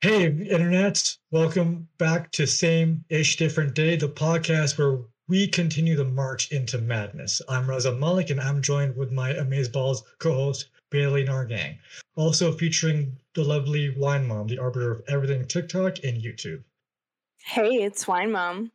[0.00, 1.16] Hey, Internet.
[1.32, 6.78] Welcome back to Same Ish Different Day, the podcast where we continue the march into
[6.78, 7.42] madness.
[7.48, 11.78] I'm Raza Malik, and I'm joined with my Amazeballs co host, Bailey Nargang.
[12.14, 16.62] Also featuring the lovely Wine Mom, the arbiter of everything TikTok and YouTube.
[17.38, 18.70] Hey, it's Wine Mom.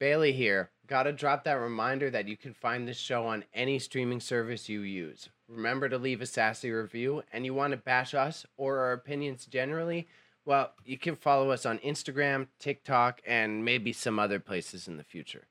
[0.00, 0.70] Bailey here.
[0.88, 4.80] Gotta drop that reminder that you can find this show on any streaming service you
[4.80, 5.28] use.
[5.46, 9.46] Remember to leave a sassy review, and you want to bash us or our opinions
[9.46, 10.08] generally?
[10.48, 15.04] Well, you can follow us on Instagram, TikTok, and maybe some other places in the
[15.04, 15.46] future.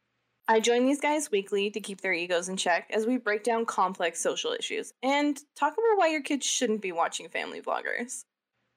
[0.47, 3.67] I join these guys weekly to keep their egos in check as we break down
[3.67, 8.23] complex social issues and talk about why your kids shouldn't be watching family vloggers.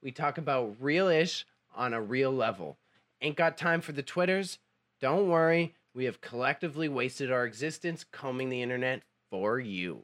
[0.03, 2.77] We talk about real ish on a real level.
[3.23, 4.59] Ain't got time for the Twitters?
[5.01, 10.03] Don't worry, we have collectively wasted our existence combing the internet for you.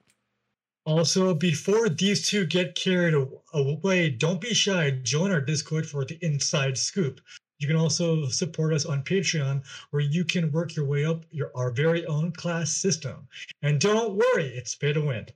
[0.86, 3.12] Also, before these two get carried
[3.52, 4.88] away, don't be shy.
[5.02, 7.20] Join our Discord for the inside scoop.
[7.58, 11.50] You can also support us on Patreon, where you can work your way up your
[11.56, 13.26] our very own class system.
[13.62, 15.26] And don't worry, it's pay to win.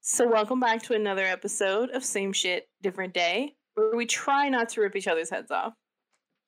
[0.00, 4.68] So, welcome back to another episode of Same Shit, Different Day, where we try not
[4.70, 5.74] to rip each other's heads off.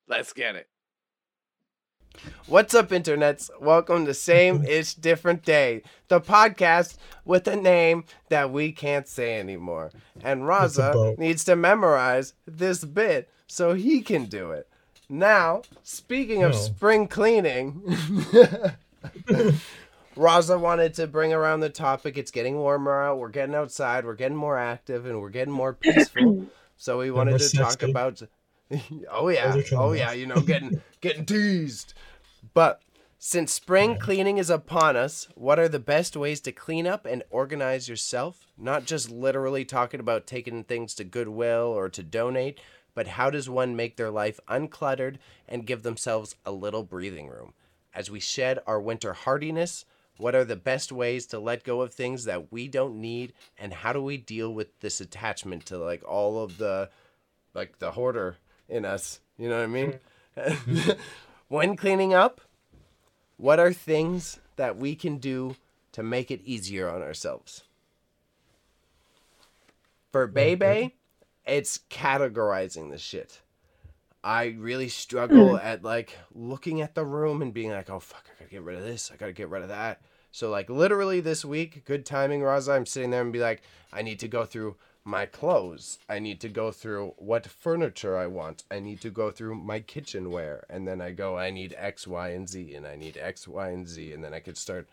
[0.09, 0.67] Let's get it.
[2.47, 3.51] What's up, internets?
[3.61, 9.39] Welcome to Same Ish Different Day, the podcast with a name that we can't say
[9.39, 9.91] anymore.
[10.23, 14.69] And Raza needs to memorize this bit so he can do it.
[15.09, 16.59] Now, speaking of no.
[16.59, 17.83] spring cleaning,
[20.17, 22.19] Raza wanted to bring around the topic.
[22.19, 23.19] It's getting warmer out.
[23.19, 24.05] We're getting outside.
[24.05, 26.47] We're getting more active, and we're getting more peaceful.
[26.77, 28.23] So we wanted to talk about.
[29.11, 30.13] oh yeah, oh yeah.
[30.13, 31.95] You know, getting getting teased.
[32.55, 32.83] But
[33.19, 37.23] since spring cleaning is upon us, what are the best ways to clean up and
[37.31, 38.47] organize yourself?
[38.57, 42.61] Not just literally talking about taking things to Goodwill or to donate,
[42.95, 47.53] but how does one make their life uncluttered and give themselves a little breathing room?
[47.93, 49.85] As we shed our winter hardiness,
[50.17, 53.73] what are the best ways to let go of things that we don't need and
[53.73, 56.91] how do we deal with this attachment to like all of the
[57.55, 58.37] like the hoarder
[58.71, 59.99] in us, you know what I mean?
[61.51, 62.41] When cleaning up,
[63.37, 65.57] what are things that we can do
[65.91, 67.65] to make it easier on ourselves?
[70.13, 70.95] For Bebe,
[71.45, 73.41] it's categorizing the shit.
[74.23, 75.65] I really struggle mm.
[75.65, 78.79] at like looking at the room and being like, oh fuck, I gotta get rid
[78.79, 80.03] of this, I gotta get rid of that.
[80.31, 84.03] So like literally this week, good timing, Raza, I'm sitting there and be like, I
[84.03, 85.99] need to go through my clothes.
[86.09, 88.65] I need to go through what furniture I want.
[88.71, 90.65] I need to go through my kitchenware.
[90.69, 92.75] And then I go, I need X, Y, and Z.
[92.75, 94.13] And I need X, Y, and Z.
[94.13, 94.87] And then I could start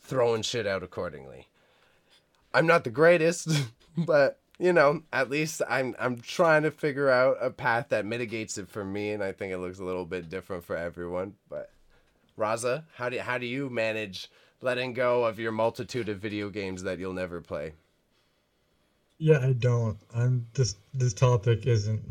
[0.00, 1.48] throwing shit out accordingly.
[2.54, 3.48] I'm not the greatest,
[3.96, 8.56] but you know, at least I'm I'm trying to figure out a path that mitigates
[8.56, 11.34] it for me, and I think it looks a little bit different for everyone.
[11.50, 11.70] But
[12.38, 14.30] Raza, how do how do you manage
[14.62, 17.72] letting go of your multitude of video games that you'll never play?
[19.18, 19.98] Yeah, I don't.
[20.14, 22.02] I'm this this topic isn't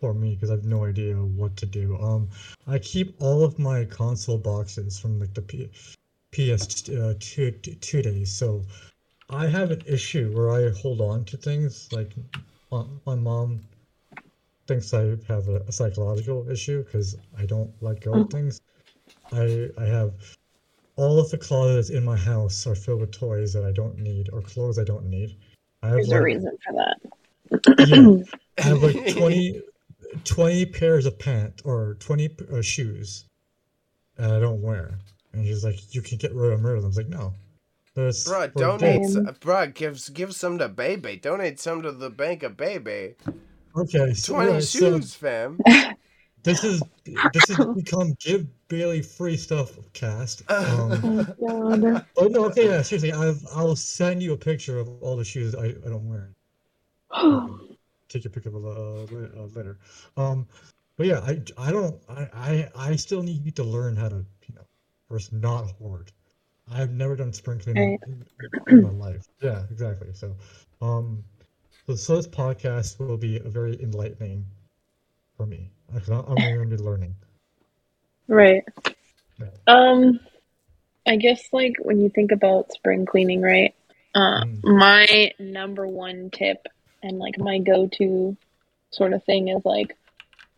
[0.00, 1.96] for me because I have no idea what to do.
[1.98, 2.28] Um,
[2.66, 5.70] I keep all of my console boxes from like the P-
[6.32, 8.32] PS uh, two two days.
[8.32, 8.64] So
[9.30, 11.92] I have an issue where I hold on to things.
[11.92, 12.14] Like
[12.70, 13.60] my, my mom
[14.66, 18.60] thinks I have a, a psychological issue because I don't let go of things.
[19.32, 20.14] I I have
[20.96, 24.30] all of the closets in my house are filled with toys that I don't need
[24.32, 25.36] or clothes I don't need
[25.82, 27.86] There's like, a reason for that.
[27.88, 29.62] yeah, I have like 20,
[30.24, 33.24] 20 pairs of pants or 20 uh, shoes
[34.16, 34.98] that I don't wear.
[35.32, 36.70] And she's like, you can get rid of them.
[36.70, 37.34] I was like, no.
[37.94, 41.16] Bro, donate, some, bro, give, give some to Baby.
[41.16, 43.14] Donate some to the Bank of Baby.
[43.76, 44.14] Okay.
[44.14, 45.58] So, 20 yeah, shoes, so, fam.
[46.42, 50.42] This is this has become give Bailey free stuff cast.
[50.50, 55.16] Um, oh, oh no, okay, yeah, seriously, I've, I'll send you a picture of all
[55.16, 56.30] the shoes I, I don't wear.
[57.10, 57.76] Um,
[58.08, 59.78] take your picture of uh, later.
[60.16, 60.46] Um,
[60.96, 64.54] but yeah, I, I don't I, I I still need to learn how to you
[64.54, 64.66] know
[65.08, 66.12] first not hoard.
[66.70, 68.24] I've never done spring cleaning in,
[68.68, 69.26] in my life.
[69.40, 70.08] Yeah, exactly.
[70.12, 70.36] So,
[70.82, 71.24] um,
[71.86, 74.44] so, so this podcast will be a very enlightening
[75.38, 75.70] for me.
[75.94, 77.14] I'm going to be learning.
[78.26, 78.64] Right.
[79.40, 79.46] Yeah.
[79.66, 80.20] Um,
[81.06, 83.74] I guess like when you think about spring cleaning, right?
[84.14, 84.60] Uh, mm.
[84.64, 86.66] my number one tip
[87.02, 88.36] and like my go-to
[88.90, 89.96] sort of thing is like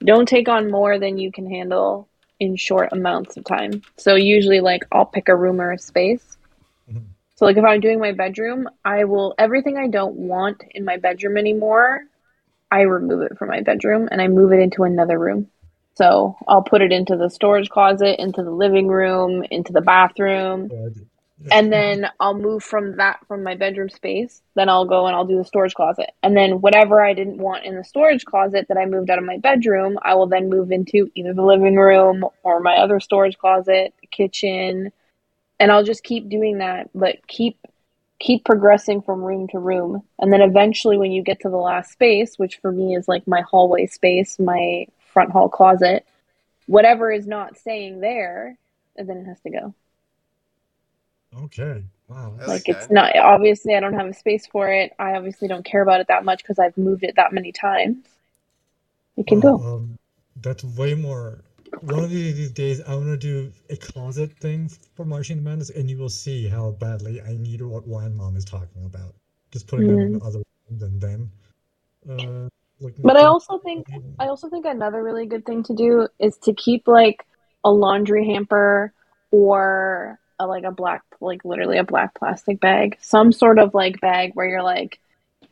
[0.03, 2.09] don't take on more than you can handle
[2.41, 3.83] in short amounts of time.
[3.99, 6.38] So usually like I'll pick a room or a space.
[6.91, 7.05] Mm-hmm.
[7.37, 10.97] So like if I'm doing my bedroom, I will everything I don't want in my
[10.97, 12.05] bedroom anymore,
[12.71, 15.49] I remove it from my bedroom and I move it into another room.
[15.97, 20.73] So I'll put it into the storage closet, into the living room, into the bathroom.
[21.51, 24.43] And then I'll move from that from my bedroom space.
[24.57, 26.11] Then I'll go and I'll do the storage closet.
[26.23, 29.25] And then whatever I didn't want in the storage closet that I moved out of
[29.25, 33.39] my bedroom, I will then move into either the living room or my other storage
[33.39, 34.93] closet, kitchen.
[35.59, 37.59] And I'll just keep doing that, but keep
[38.21, 40.03] keep progressing from room to room.
[40.21, 43.27] And then eventually, when you get to the last space, which for me is like
[43.27, 46.07] my hallway space, my front hall closet,
[46.67, 48.57] whatever is not staying there,
[48.97, 49.75] then it has to go.
[51.45, 51.83] Okay.
[52.09, 52.35] Wow.
[52.47, 54.93] Like it's not obviously I don't have a space for it.
[54.99, 57.99] I obviously don't care about it that much because I've moved it that many times.
[59.17, 59.59] It can go.
[59.59, 59.99] Um,
[60.41, 61.43] that's way more
[61.81, 65.89] one of these days I want to do a closet thing for Marching Madness, and
[65.89, 69.15] you will see how badly I need what Wine Mom is talking about.
[69.51, 70.13] Just putting mm-hmm.
[70.13, 71.31] them in other rooms and then.
[72.09, 72.49] Uh,
[73.03, 73.87] but I also think
[74.19, 77.27] I also think another really good thing to do is to keep like
[77.63, 78.93] a laundry hamper
[79.31, 84.01] or a, like a black like literally a black plastic bag, some sort of like
[84.01, 84.99] bag where you're like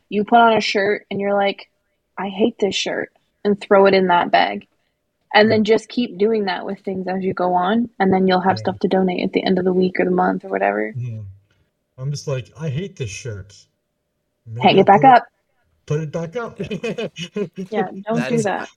[0.09, 1.69] you put on a shirt and you're like
[2.17, 3.13] I hate this shirt
[3.43, 4.67] and throw it in that bag
[5.33, 8.41] and then just keep doing that with things as you go on and then you'll
[8.41, 8.63] have yeah.
[8.63, 10.93] stuff to donate at the end of the week or the month or whatever.
[10.95, 11.19] Yeah.
[11.97, 13.55] i'm just like i hate this shirt.
[14.45, 15.25] Maybe hang it back up.
[15.85, 16.59] put it back up.
[17.71, 18.69] Yeah don't that do is, that.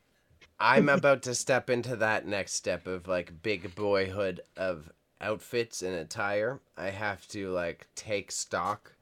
[0.60, 5.94] I'm about to step into that next step of like big boyhood of outfits and
[5.94, 6.60] attire.
[6.76, 8.92] I have to like take stock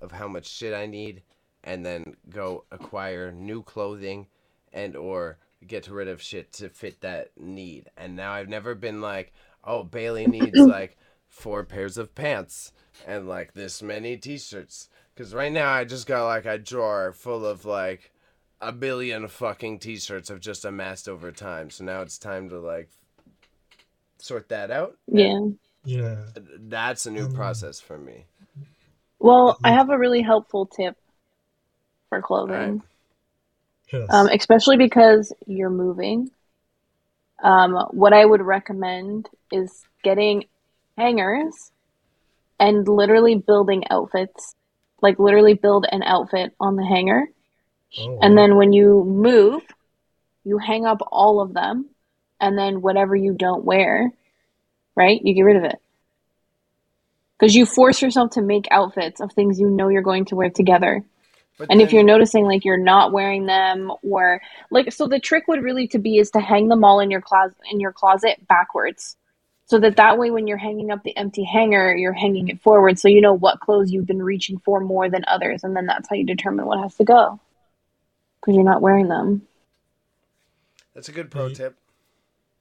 [0.00, 1.22] of how much shit i need
[1.64, 4.26] and then go acquire new clothing
[4.72, 7.90] and or get rid of shit to fit that need.
[7.96, 9.32] And now I've never been like,
[9.64, 10.96] oh, Bailey needs like
[11.28, 12.72] four pairs of pants
[13.06, 14.88] and like this many t-shirts.
[15.16, 18.12] Cause right now I just got like a drawer full of like
[18.60, 21.70] a billion fucking t-shirts I've just amassed over time.
[21.70, 22.88] So now it's time to like
[24.18, 24.96] sort that out.
[25.06, 25.40] Yeah.
[25.84, 26.24] Yeah.
[26.36, 28.26] That's a new um, process for me.
[29.18, 30.96] Well, I have a really helpful tip
[32.08, 32.82] for clothing.
[33.92, 34.06] Yes.
[34.10, 36.30] Um, especially because you're moving.
[37.42, 40.44] Um, what I would recommend is getting
[40.96, 41.70] hangers
[42.58, 44.54] and literally building outfits.
[45.00, 47.28] Like literally build an outfit on the hanger.
[47.98, 48.18] Oh.
[48.20, 49.62] And then when you move,
[50.44, 51.86] you hang up all of them.
[52.40, 54.12] And then whatever you don't wear,
[54.94, 55.80] right, you get rid of it.
[57.38, 60.50] Because you force yourself to make outfits of things you know you're going to wear
[60.50, 61.04] together.
[61.58, 64.40] But and then, if you're noticing like you're not wearing them or
[64.70, 67.20] like so the trick would really to be is to hang them all in your
[67.20, 69.16] closet in your closet backwards.
[69.66, 72.98] So that that way when you're hanging up the empty hanger, you're hanging it forward
[72.98, 76.08] so you know what clothes you've been reaching for more than others and then that's
[76.08, 77.40] how you determine what has to go.
[78.40, 79.42] Cuz you're not wearing them.
[80.94, 81.76] That's a good pro tip.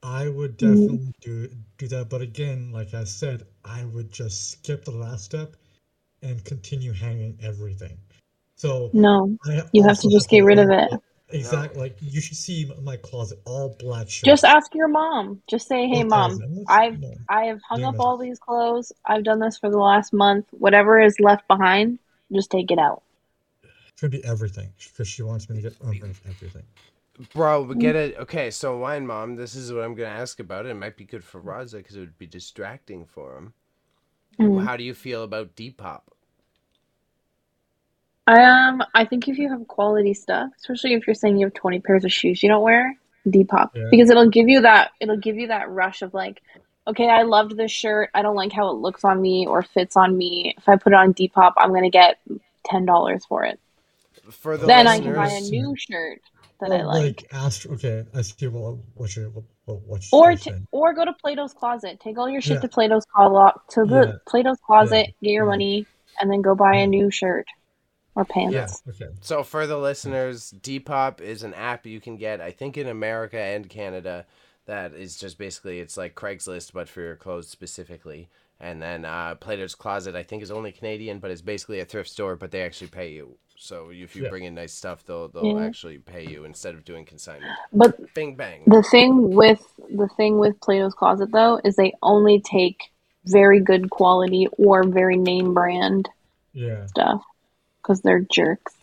[0.03, 1.09] I would definitely mm-hmm.
[1.21, 5.55] do do that, but again, like I said, I would just skip the last step
[6.21, 7.97] and continue hanging everything.
[8.57, 9.37] So no,
[9.71, 10.91] you have to just get rid of it.
[11.29, 11.79] Exactly.
[11.79, 14.25] Like you should see my closet all black shirts.
[14.25, 15.41] Just ask your mom.
[15.47, 18.91] Just say, "Hey, mom, I've I have hung up all these clothes.
[19.05, 20.47] I've done this for the last month.
[20.51, 21.99] Whatever is left behind,
[22.31, 23.03] just take it out."
[23.63, 26.63] It's gonna be everything because she wants me to get everything.
[27.33, 28.15] Bro, we get it.
[28.17, 30.65] Okay, so wine mom, this is what I'm gonna ask about.
[30.65, 33.53] It, it might be good for Raza because it would be distracting for him.
[34.39, 34.63] Mm.
[34.63, 36.01] How do you feel about Depop?
[38.27, 41.79] Um, I think if you have quality stuff, especially if you're saying you have 20
[41.79, 42.93] pairs of shoes you don't wear,
[43.25, 43.87] Depop yeah.
[43.89, 46.41] because it'll give you that it'll give you that rush of like,
[46.85, 48.09] okay, I loved this shirt.
[48.13, 50.55] I don't like how it looks on me or fits on me.
[50.57, 52.19] If I put it on Depop, I'm gonna get
[52.65, 53.59] ten dollars for it.
[54.29, 56.21] For the then listeners, I can buy a new shirt
[56.59, 57.03] that well, I like.
[57.03, 61.13] Like Astro, okay, I see what what you what, what or t- or go to
[61.13, 61.99] Plato's Closet.
[62.01, 62.61] Take all your shit yeah.
[62.61, 64.13] to Plato's closet to the yeah.
[64.25, 65.13] Plato's Closet.
[65.21, 65.85] Get your money
[66.19, 67.45] and then go buy a new shirt
[68.17, 68.81] or pants.
[68.85, 68.93] Yeah.
[68.93, 69.13] Okay.
[69.21, 73.39] So for the listeners, Depop is an app you can get, I think, in America
[73.39, 74.25] and Canada.
[74.65, 78.27] That is just basically it's like Craigslist, but for your clothes specifically.
[78.59, 82.09] And then uh, Plato's Closet, I think, is only Canadian, but it's basically a thrift
[82.09, 83.37] store, but they actually pay you.
[83.55, 84.29] So if you yeah.
[84.29, 85.63] bring in nice stuff, they'll they'll yeah.
[85.63, 87.51] actually pay you instead of doing consignment.
[87.71, 88.63] But bing bang.
[88.65, 92.91] The thing with the thing with Plato's Closet though is they only take
[93.25, 96.09] very good quality or very name brand
[96.53, 96.85] yeah.
[96.87, 97.23] stuff
[97.87, 98.75] because they're jerks.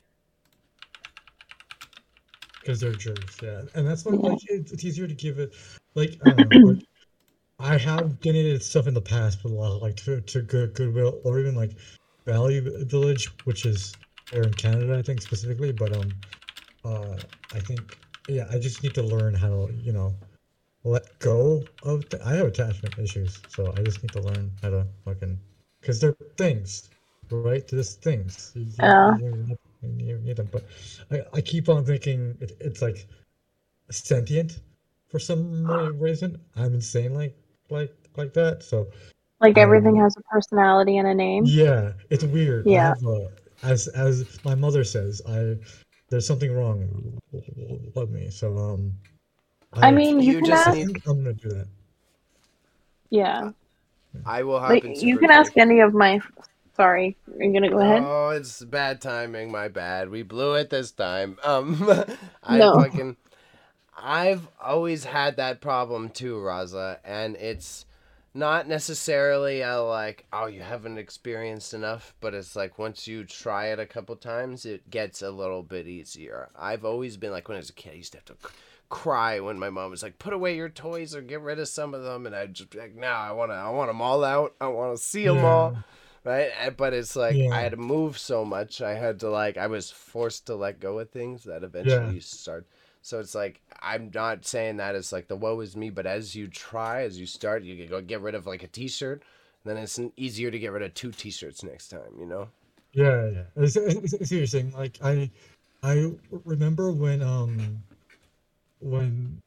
[2.60, 4.30] Because they're jerks, yeah, and that's why yeah.
[4.30, 5.54] like it's easier to give it
[5.94, 6.78] like I, know, like
[7.58, 10.72] I have donated stuff in the past, but a lot of, like to to good
[10.72, 11.72] Goodwill or even like
[12.24, 13.94] Value Village, which is
[14.32, 15.72] there in Canada, I think specifically.
[15.72, 16.10] But um,
[16.86, 17.16] uh,
[17.52, 20.14] I think yeah, I just need to learn how to you know
[20.84, 22.08] let go of.
[22.08, 25.38] Th- I have attachment issues, so I just need to learn how to fucking
[25.82, 26.88] because they're things,
[27.30, 27.66] right?
[27.66, 28.52] They're just things.
[28.54, 29.16] You, yeah.
[29.18, 30.64] You, you, need them, but
[31.10, 33.06] I, I keep on thinking it, it's like
[33.90, 34.60] sentient
[35.08, 35.66] for some
[36.00, 36.40] reason.
[36.56, 37.36] I'm insane like
[37.70, 38.62] like like that.
[38.62, 38.88] So
[39.40, 41.44] like everything um, has a personality and a name.
[41.46, 42.66] Yeah, it's weird.
[42.66, 42.94] Yeah.
[43.06, 43.28] A,
[43.62, 45.56] as as my mother says, I
[46.08, 47.20] there's something wrong
[47.94, 48.30] with me.
[48.30, 48.92] So um.
[49.72, 50.76] I, I mean, you, you can just ask.
[50.76, 51.02] Need...
[51.06, 51.66] I'm gonna do that.
[53.10, 53.50] Yeah.
[54.24, 56.20] I will like, You can ask any of my.
[56.76, 58.02] Sorry, I'm gonna go ahead?
[58.02, 59.50] Oh, it's bad timing.
[59.50, 60.10] My bad.
[60.10, 61.38] We blew it this time.
[61.44, 61.90] Um,
[62.42, 62.74] I no.
[62.74, 63.16] fucking.
[63.96, 67.86] I've always had that problem too, Raza, and it's
[68.34, 73.66] not necessarily a like, oh, you haven't experienced enough, but it's like once you try
[73.66, 76.48] it a couple times, it gets a little bit easier.
[76.58, 78.36] I've always been like when I was a kid, I used to have to
[78.88, 81.94] cry when my mom was like, "Put away your toys or get rid of some
[81.94, 84.24] of them," and I'd just be like, "No, I want to, I want them all
[84.24, 84.54] out.
[84.60, 85.46] I want to see them yeah.
[85.46, 85.76] all."
[86.24, 87.50] Right, but it's like yeah.
[87.50, 88.80] I had to move so much.
[88.80, 92.20] I had to like I was forced to let go of things that eventually yeah.
[92.20, 92.66] start
[93.04, 96.34] so it's like I'm not saying that it's like the woe is me, but as
[96.34, 99.22] you try, as you start, you can go get rid of like a T-shirt,
[99.62, 102.18] then it's easier to get rid of two T-shirts next time.
[102.18, 102.48] You know?
[102.94, 103.42] Yeah, yeah.
[103.56, 104.72] It's, it's, it's interesting.
[104.72, 105.30] Like I,
[105.82, 106.12] I
[106.46, 107.82] remember when um,
[108.80, 109.42] when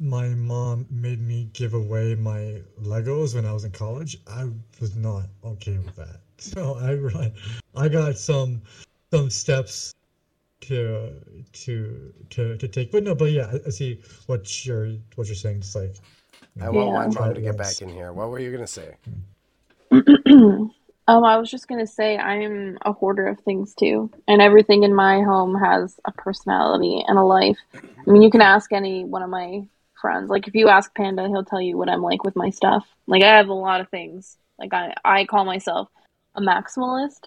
[0.00, 4.18] my mom made me give away my Legos when I was in college.
[4.26, 4.48] I
[4.80, 6.20] was not okay with that.
[6.40, 7.32] So I really,
[7.74, 8.62] I got some
[9.12, 9.92] some steps
[10.60, 11.12] to
[11.52, 12.92] to to to take.
[12.92, 15.56] But no, but yeah, I, see what you're what you're saying.
[15.56, 15.96] It's like
[16.62, 17.20] I want yeah.
[17.20, 18.12] my mom to get back in here.
[18.12, 18.94] What were you gonna say?
[19.90, 20.72] um,
[21.08, 25.22] I was just gonna say I'm a hoarder of things too, and everything in my
[25.22, 27.58] home has a personality and a life.
[27.74, 29.64] I mean, you can ask any one of my
[30.00, 30.30] friends.
[30.30, 32.86] Like if you ask Panda, he'll tell you what I'm like with my stuff.
[33.06, 34.36] Like I have a lot of things.
[34.58, 35.88] Like I I call myself
[36.34, 37.24] a maximalist.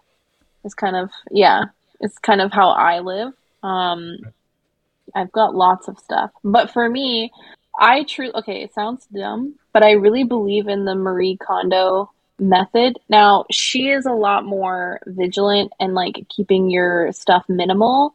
[0.64, 1.66] It's kind of yeah.
[2.00, 3.34] It's kind of how I live.
[3.62, 4.18] Um,
[5.14, 7.32] I've got lots of stuff, but for me,
[7.80, 8.64] I truly okay.
[8.64, 12.98] It sounds dumb, but I really believe in the Marie Kondo method.
[13.08, 18.14] Now, she is a lot more vigilant and like keeping your stuff minimal.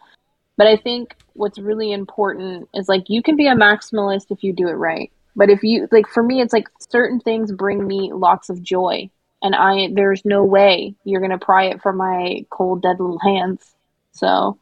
[0.57, 4.53] But I think what's really important is like you can be a maximalist if you
[4.53, 5.11] do it right.
[5.35, 9.11] But if you like for me it's like certain things bring me lots of joy
[9.43, 13.19] and I there's no way you're going to pry it from my cold dead little
[13.19, 13.75] hands.
[14.13, 14.59] So,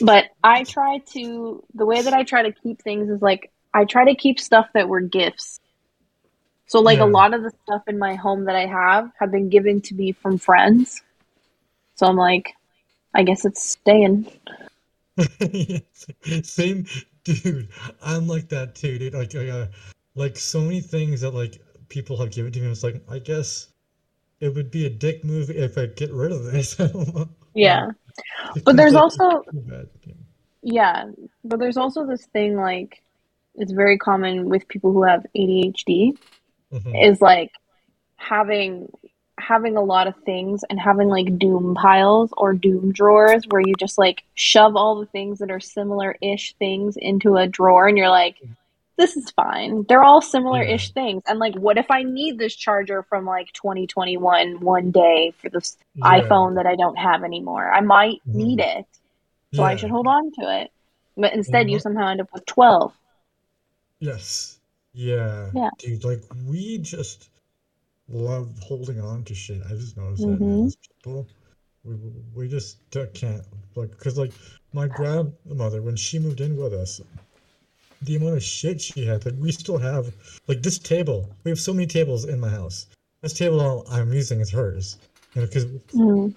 [0.00, 3.84] but I try to, the way that I try to keep things is like, I
[3.84, 5.60] try to keep stuff that were gifts.
[6.66, 7.04] So, like, yeah.
[7.04, 9.94] a lot of the stuff in my home that I have have been given to
[9.94, 11.02] me from friends.
[11.96, 12.54] So, I'm like,
[13.14, 14.30] I guess it's staying.
[16.42, 16.86] Same,
[17.24, 17.68] dude.
[18.02, 19.14] I'm like that too, dude.
[19.14, 19.66] Like, uh,
[20.14, 22.70] like so many things that like people have given to me.
[22.70, 23.68] It's like, I guess
[24.40, 26.80] it would be a dick move if I get rid of this.
[27.54, 27.90] Yeah.
[28.64, 29.42] But there's also
[30.62, 31.06] yeah,
[31.44, 33.02] but there's also this thing like
[33.54, 36.16] it's very common with people who have ADHD
[36.72, 36.94] mm-hmm.
[36.94, 37.50] is like
[38.16, 38.88] having
[39.38, 43.74] having a lot of things and having like doom piles or doom drawers where you
[43.78, 47.96] just like shove all the things that are similar ish things into a drawer and
[47.96, 48.36] you're like
[48.98, 49.84] this is fine.
[49.88, 51.02] They're all similar ish yeah.
[51.02, 51.22] things.
[51.26, 55.76] And like, what if I need this charger from like 2021 one day for this
[55.94, 56.20] yeah.
[56.20, 57.72] iPhone that I don't have anymore?
[57.72, 58.36] I might mm-hmm.
[58.36, 58.86] need it.
[59.54, 59.68] So yeah.
[59.68, 60.72] I should hold on to it.
[61.16, 61.74] But instead, mm-hmm.
[61.74, 62.92] you somehow end up with 12.
[64.00, 64.58] Yes.
[64.92, 65.50] Yeah.
[65.54, 65.70] Yeah.
[65.78, 67.30] Dude, like, we just
[68.08, 69.62] love holding on to shit.
[69.66, 70.60] I just noticed mm-hmm.
[70.60, 71.28] that as people.
[71.84, 71.94] We,
[72.34, 72.78] we just
[73.14, 73.42] can't,
[73.74, 74.32] like, because, like,
[74.72, 77.00] my grandmother, when she moved in with us,
[78.02, 79.24] the amount of shit she had.
[79.24, 80.12] Like we still have
[80.46, 81.34] like this table.
[81.44, 82.86] We have so many tables in my house.
[83.22, 84.98] This table I'm using is hers,
[85.34, 86.34] because mm.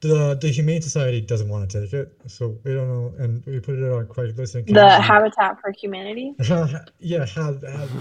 [0.00, 3.14] the the Humane Society doesn't want to take it, so we don't know.
[3.18, 4.54] And we put it on Craigslist.
[4.54, 6.34] And the Habitat for Humanity.
[6.98, 7.98] yeah, have have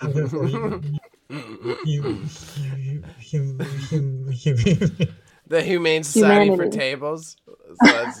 [0.00, 0.84] have
[5.46, 6.56] the Humane Society Humanity.
[6.56, 7.36] for Tables.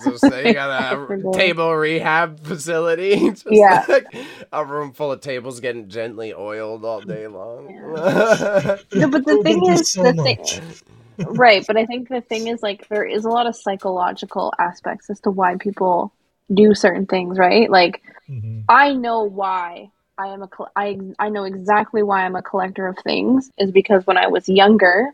[0.04, 3.32] So say you got a table rehab facility.
[3.50, 3.84] yeah.
[3.88, 4.06] Like
[4.52, 7.68] a room full of tables getting gently oiled all day long.
[7.70, 8.76] Yeah.
[8.94, 10.38] no, but the thing is, so the thing,
[11.34, 11.66] right?
[11.66, 15.18] But I think the thing is, like, there is a lot of psychological aspects as
[15.20, 16.12] to why people
[16.54, 17.68] do certain things, right?
[17.68, 18.60] Like, mm-hmm.
[18.68, 19.90] I know why
[20.20, 24.06] I am a, I, I know exactly why I'm a collector of things is because
[24.06, 25.12] when I was younger,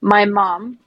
[0.00, 0.78] my mom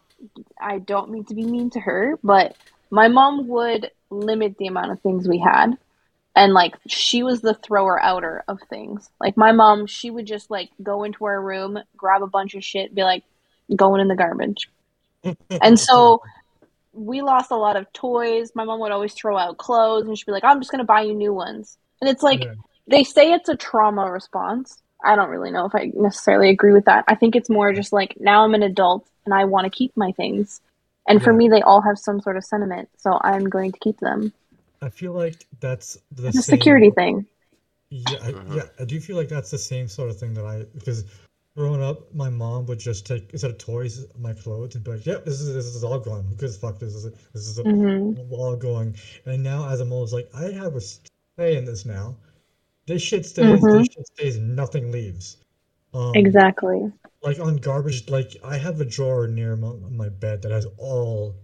[0.60, 2.56] I don't mean to be mean to her, but
[2.90, 5.78] my mom would limit the amount of things we had.
[6.36, 9.10] And like she was the thrower outer of things.
[9.20, 12.64] Like my mom, she would just like go into our room, grab a bunch of
[12.64, 13.24] shit, be like,
[13.74, 14.70] going in the garbage.
[15.62, 16.22] and so
[16.92, 18.52] we lost a lot of toys.
[18.54, 20.86] My mom would always throw out clothes and she'd be like, I'm just going to
[20.86, 21.78] buy you new ones.
[22.02, 22.54] And it's like, yeah.
[22.88, 24.82] They say it's a trauma response.
[25.04, 27.06] I don't really know if I necessarily agree with that.
[27.08, 29.96] I think it's more just like, now I'm an adult and I want to keep
[29.96, 30.62] my things.
[31.08, 31.24] And yeah.
[31.24, 32.90] for me, they all have some sort of sentiment.
[32.98, 34.34] So I'm going to keep them.
[34.82, 37.26] I feel like that's the security thing.
[37.90, 38.64] Yeah, I, yeah.
[38.80, 41.06] I do feel like that's the same sort of thing that I, because
[41.56, 45.06] growing up, my mom would just take instead of toys, my clothes, and be like,
[45.06, 46.26] "Yep, yeah, this is this is all gone.
[46.26, 46.80] Who gives fuck?
[46.80, 48.34] This is this is mm-hmm.
[48.34, 52.16] all going." And now, as I'm always like, I have a say in this now.
[52.88, 53.46] This shit stays.
[53.46, 53.78] Mm-hmm.
[53.80, 54.38] This shit stays.
[54.38, 55.38] Nothing leaves.
[55.94, 56.92] Um, exactly.
[57.24, 61.36] Like on garbage, like I have a drawer near my, my bed that has all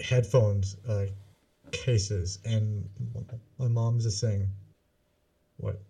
[0.00, 1.06] headphones uh,
[1.72, 2.88] cases, and
[3.58, 4.48] my mom's just saying,
[5.56, 5.80] "What?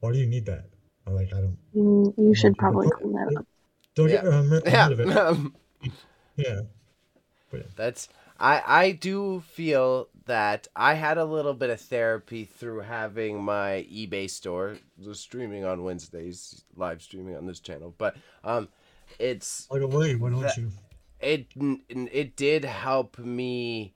[0.00, 0.64] Why do you need that?"
[1.06, 1.56] I'm like, I don't.
[1.72, 3.46] You should probably clean that up.
[3.94, 4.22] Don't yeah.
[4.22, 4.88] get um, yeah.
[4.88, 5.92] of it.
[6.36, 6.60] yeah.
[7.76, 8.08] That's
[8.38, 13.86] I I do feel that I had a little bit of therapy through having my
[13.90, 17.94] eBay store, the streaming on Wednesdays, live streaming on this channel.
[17.96, 18.68] But um,
[19.18, 20.14] it's like away.
[20.14, 20.70] Why don't you?
[21.20, 23.94] It it did help me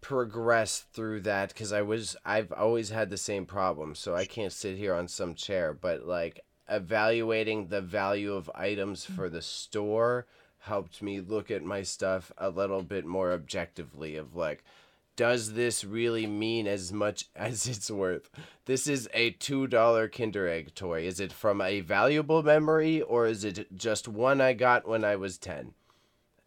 [0.00, 4.52] progress through that because I was I've always had the same problem, so I can't
[4.52, 5.72] sit here on some chair.
[5.72, 10.26] But like evaluating the value of items for the store
[10.60, 14.62] helped me look at my stuff a little bit more objectively of like
[15.16, 18.30] does this really mean as much as it's worth?
[18.64, 21.02] This is a $2 Kinder Egg toy.
[21.02, 25.16] Is it from a valuable memory or is it just one I got when I
[25.16, 25.74] was 10?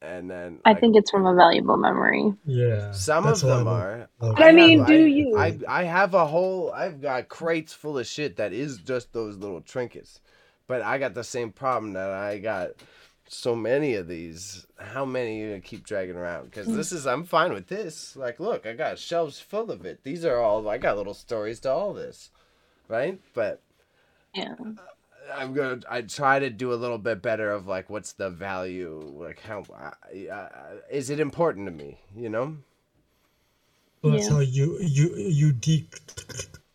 [0.04, 2.34] and then I think it's from a valuable memory.
[2.46, 4.10] Yeah, some of them are.
[4.20, 5.38] But I, I mean, have, do I, you?
[5.38, 6.72] I I have a whole.
[6.72, 10.20] I've got crates full of shit that is just those little trinkets,
[10.68, 12.72] but I got the same problem that I got
[13.34, 14.66] so many of these.
[14.78, 16.46] How many you gonna keep dragging around?
[16.46, 18.16] Because this is I'm fine with this.
[18.16, 20.04] Like, look, I got shelves full of it.
[20.04, 22.32] These are all I got little stories to all this,
[22.88, 23.20] right?
[23.34, 23.62] But
[24.34, 24.56] yeah.
[25.34, 25.80] I'm gonna.
[25.90, 29.00] I try to do a little bit better of like, what's the value?
[29.16, 29.64] Like, how
[30.90, 32.00] is it important to me?
[32.16, 32.58] You know.
[34.02, 34.34] Well, that's yeah.
[34.34, 35.54] how you you you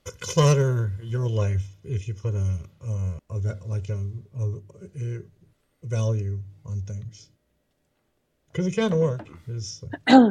[0.07, 3.99] declutter your life if you put a, a, a like a,
[4.39, 4.45] a,
[4.99, 5.23] a
[5.83, 7.31] value on things
[8.53, 9.27] because it can work.
[10.07, 10.31] Uh,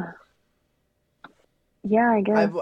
[1.84, 2.36] yeah, I guess.
[2.36, 2.56] I've,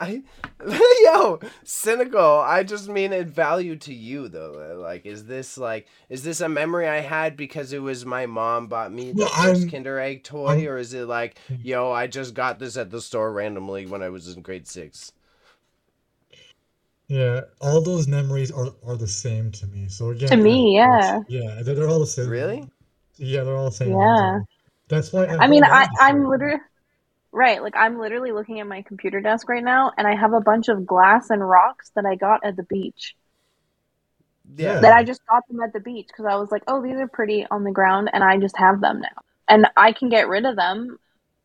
[0.00, 0.22] I,
[1.04, 2.38] yo, cynical.
[2.40, 4.78] I just mean it value to you though.
[4.80, 8.66] Like, is this like, is this a memory I had because it was my mom
[8.66, 12.06] bought me the well, 1st Kinder Egg toy, I'm, or is it like, yo, I
[12.06, 15.12] just got this at the store randomly when I was in grade six?
[17.12, 19.88] Yeah, all those memories are are the same to me.
[19.88, 22.28] So again, to me, yeah, yeah, they're, they're all the same.
[22.28, 22.68] Really?
[23.16, 23.98] Yeah, they're all the same.
[23.98, 24.38] Yeah.
[24.88, 25.26] That's why.
[25.26, 26.60] I, I mean, I I'm literally
[27.34, 30.40] Right, like I'm literally looking at my computer desk right now, and I have a
[30.40, 33.16] bunch of glass and rocks that I got at the beach.
[34.54, 34.80] Yeah.
[34.80, 37.08] That I just got them at the beach because I was like, oh, these are
[37.08, 39.22] pretty on the ground, and I just have them now.
[39.48, 40.98] And I can get rid of them.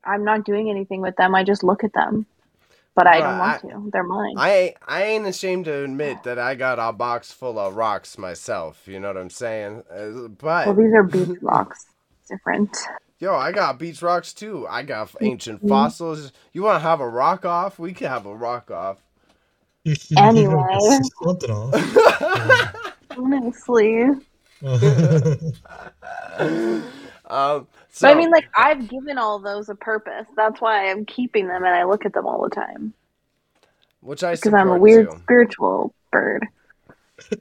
[0.04, 1.34] I'm not doing anything with them.
[1.34, 2.26] I just look at them.
[2.98, 3.90] But I don't want I, to.
[3.94, 4.34] They're mine.
[4.38, 8.88] I I ain't ashamed to admit that I got a box full of rocks myself.
[8.88, 9.84] You know what I'm saying?
[9.90, 11.86] Uh, but well, these are beach rocks.
[12.28, 12.76] Different.
[13.20, 14.66] Yo, I got beach rocks too.
[14.68, 15.70] I got ancient mm-hmm.
[15.70, 16.32] fossils.
[16.54, 17.78] You want to have a rock off?
[17.78, 18.98] We can have a rock off.
[20.18, 20.66] Anyway.
[23.18, 24.10] Honestly.
[27.28, 30.28] Um, so, but I mean, like, I've given all those a purpose.
[30.36, 32.94] That's why I'm keeping them and I look at them all the time.
[34.02, 35.18] Which I because I'm a weird too.
[35.24, 36.48] spiritual bird.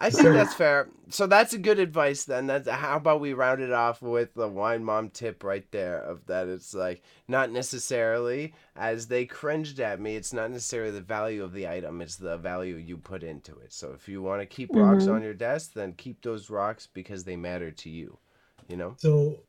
[0.00, 0.88] I think that's fair.
[1.08, 2.46] So that's a good advice then.
[2.46, 6.24] That's how about we round it off with the wine mom tip right there of
[6.26, 11.42] that it's like not necessarily as they cringed at me, it's not necessarily the value
[11.42, 13.72] of the item, it's the value you put into it.
[13.72, 14.82] So if you want to keep mm-hmm.
[14.82, 18.18] rocks on your desk, then keep those rocks because they matter to you.
[18.68, 18.94] You know?
[18.98, 19.40] So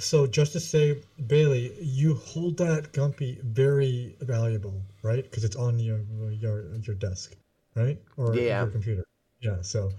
[0.00, 5.22] so just to say, Bailey, you hold that Gumby very valuable, right?
[5.22, 7.36] Because it's on your your your desk,
[7.74, 7.98] right?
[8.16, 8.62] Or yeah.
[8.62, 9.04] your computer.
[9.40, 9.62] Yeah.
[9.62, 9.90] So,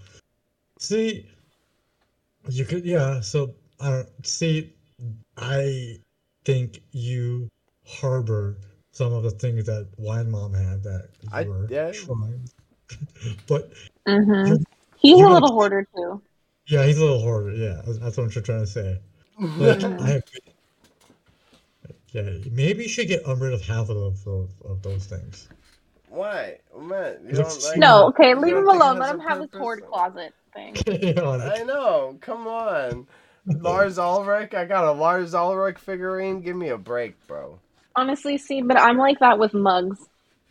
[0.80, 1.28] see,
[2.50, 2.86] you could.
[2.86, 3.22] Yeah.
[3.22, 4.74] So I don't see.
[5.38, 6.00] I
[6.46, 7.50] think you
[7.86, 8.58] harbor
[8.92, 11.92] some of the things that Wine Mom had that you I, were yeah.
[11.92, 12.50] trying.
[13.48, 13.72] but
[14.08, 14.56] mm-hmm.
[14.98, 16.22] he's a little hoarder too.
[16.72, 17.52] Yeah, he's a little hoarder.
[17.52, 18.98] Yeah, that's what I'm trying to say.
[19.38, 20.24] Like, I have,
[22.14, 25.50] Yeah, maybe you should get um, rid of half of, of, of those things.
[26.08, 26.60] Why?
[26.80, 29.00] Man, you don't like no, okay, leave him alone.
[29.00, 30.78] Let him have his hoard closet thing.
[30.88, 32.18] I know.
[32.22, 33.06] Come on.
[33.46, 34.54] Lars Ulrich.
[34.54, 36.40] I got a Lars Ulrich figurine.
[36.40, 37.60] Give me a break, bro.
[37.98, 40.00] Honestly, see, but I'm like that with mugs.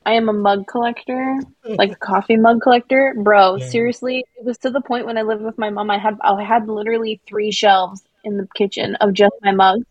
[0.07, 3.57] I am a mug collector, like a coffee mug collector, bro.
[3.57, 3.69] Yeah.
[3.69, 5.91] Seriously, it was to the point when I lived with my mom.
[5.91, 9.87] I had I had literally three shelves in the kitchen of just my mugs,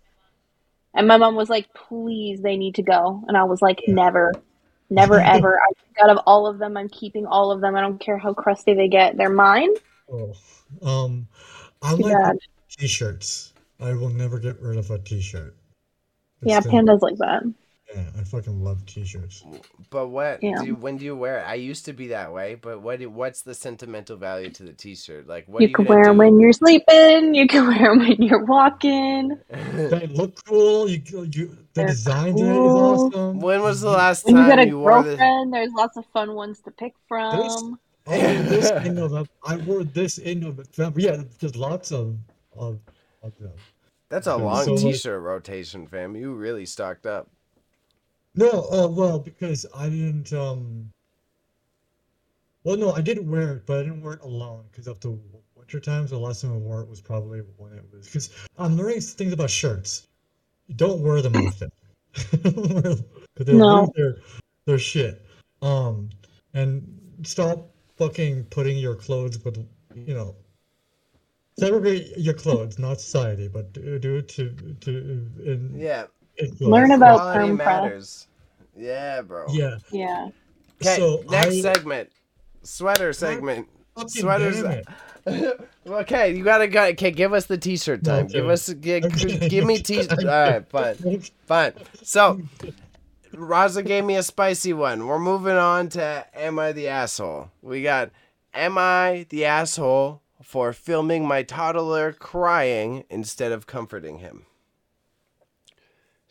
[0.94, 4.34] and my mom was like, "Please, they need to go," and I was like, "Never,
[4.90, 7.76] never, ever." I out of all of them, I'm keeping all of them.
[7.76, 9.70] I don't care how crusty they get; they're mine.
[10.12, 10.34] Oh,
[10.82, 11.28] um,
[11.82, 12.38] I like
[12.70, 13.54] t-shirts.
[13.80, 15.56] I will never get rid of a t-shirt.
[16.42, 17.44] It's yeah, pandas like that.
[17.96, 19.44] Yeah, I fucking love t-shirts.
[19.90, 20.44] But what?
[20.44, 20.60] Yeah.
[20.60, 21.48] Do you, when do you wear it?
[21.48, 23.02] I used to be that way, but what?
[23.02, 25.28] What's the sentimental value to the t-shirt?
[25.28, 25.64] Like, what?
[25.64, 27.34] You, can wear them when you're sleeping.
[27.34, 29.40] You can wear them when you're walking.
[29.50, 30.88] they look cool.
[30.88, 33.08] You, you the design cool.
[33.08, 33.40] is awesome.
[33.40, 35.52] When was the last when time you got a you girlfriend?
[35.52, 35.58] The...
[35.58, 37.38] There's lots of fun ones to pick from.
[37.38, 37.56] There's,
[38.06, 39.30] oh, this in November.
[39.44, 41.02] I wore this in November.
[41.02, 42.18] Yeah, there's lots of
[42.56, 42.80] of,
[43.24, 43.54] of them.
[44.10, 46.16] That's a long so, t-shirt rotation, fam.
[46.16, 47.30] You really stocked up.
[48.36, 50.32] No, uh, well, because I didn't.
[50.34, 50.92] um
[52.64, 55.18] Well, no, I did wear it, but I didn't wear it alone because of the
[55.56, 56.12] winter times.
[56.12, 59.34] The last time I wore it was probably when it was because I'm learning things
[59.34, 60.08] about shirts.
[60.76, 61.72] Don't wear them often.
[62.14, 63.04] because
[63.38, 63.82] they no.
[63.82, 64.16] lose their
[64.66, 65.26] their shit.
[65.62, 66.10] Um,
[66.54, 69.58] and stop fucking putting your clothes with
[69.94, 70.36] you know
[71.58, 74.50] segregate your clothes, not society, but do it to
[74.82, 74.90] to
[75.46, 76.06] in, yeah
[76.60, 78.28] Learn about therm matters.
[78.76, 79.46] Yeah, bro.
[79.50, 79.78] Yeah.
[79.92, 80.30] Yeah.
[80.82, 81.62] Okay, so next I...
[81.62, 82.10] segment.
[82.64, 83.68] Sweater segment.
[84.08, 84.64] Sweaters.
[85.88, 86.86] okay, you gotta go.
[86.86, 88.26] Okay, give us the t-shirt time.
[88.26, 88.34] Okay.
[88.34, 88.72] Give us.
[88.74, 89.50] Give, okay.
[89.50, 90.08] give me t.
[90.10, 91.74] All right, fine, fine.
[92.04, 92.42] So,
[93.34, 95.08] Raza gave me a spicy one.
[95.08, 97.52] We're moving on to Am I the asshole?
[97.62, 98.12] We got
[98.54, 104.46] Am I the asshole for filming my toddler crying instead of comforting him?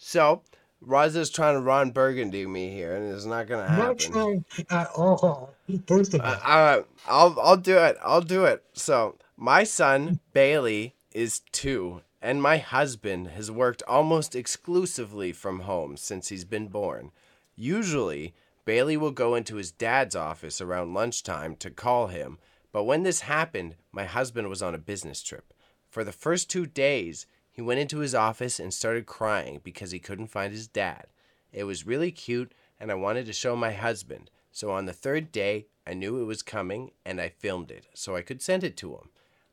[0.08, 0.40] So,
[0.82, 3.86] Raza's trying to Ron Burgundy me here, and it's not gonna happen.
[3.86, 5.54] Not trying at all.
[5.86, 7.98] First of all, uh, uh, I'll I'll do it.
[8.02, 8.64] I'll do it.
[8.72, 15.98] So my son Bailey is two, and my husband has worked almost exclusively from home
[15.98, 17.10] since he's been born.
[17.54, 18.32] Usually,
[18.64, 22.38] Bailey will go into his dad's office around lunchtime to call him,
[22.72, 25.52] but when this happened, my husband was on a business trip.
[25.90, 27.26] For the first two days,
[27.58, 31.08] he went into his office and started crying because he couldn't find his dad.
[31.52, 34.30] It was really cute, and I wanted to show my husband.
[34.52, 38.14] So on the third day, I knew it was coming and I filmed it so
[38.14, 39.08] I could send it to him.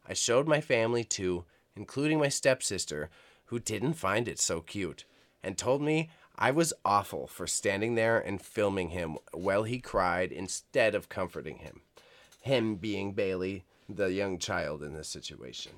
[0.08, 3.10] I showed my family too, including my stepsister,
[3.46, 5.06] who didn't find it so cute,
[5.44, 10.32] and told me I was awful for standing there and filming him while he cried
[10.32, 11.82] instead of comforting him.
[12.44, 15.72] Him being Bailey, the young child in this situation.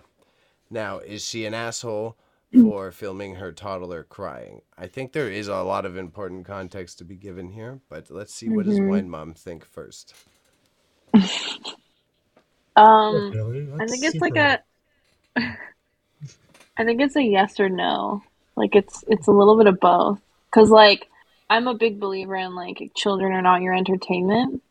[0.70, 2.18] Now, is she an asshole
[2.62, 4.62] for filming her toddler crying?
[4.78, 8.34] I think there is a lot of important context to be given here, but let's
[8.34, 8.78] see what mm-hmm.
[8.78, 10.14] does Wine Mom think first.
[11.14, 11.24] um,
[12.76, 14.62] I think it's like a.
[16.80, 18.22] I think it's a yes or no.
[18.56, 20.20] Like it's it's a little bit of both.
[20.52, 21.10] Cause like
[21.50, 24.62] I'm a big believer in like children are not your entertainment.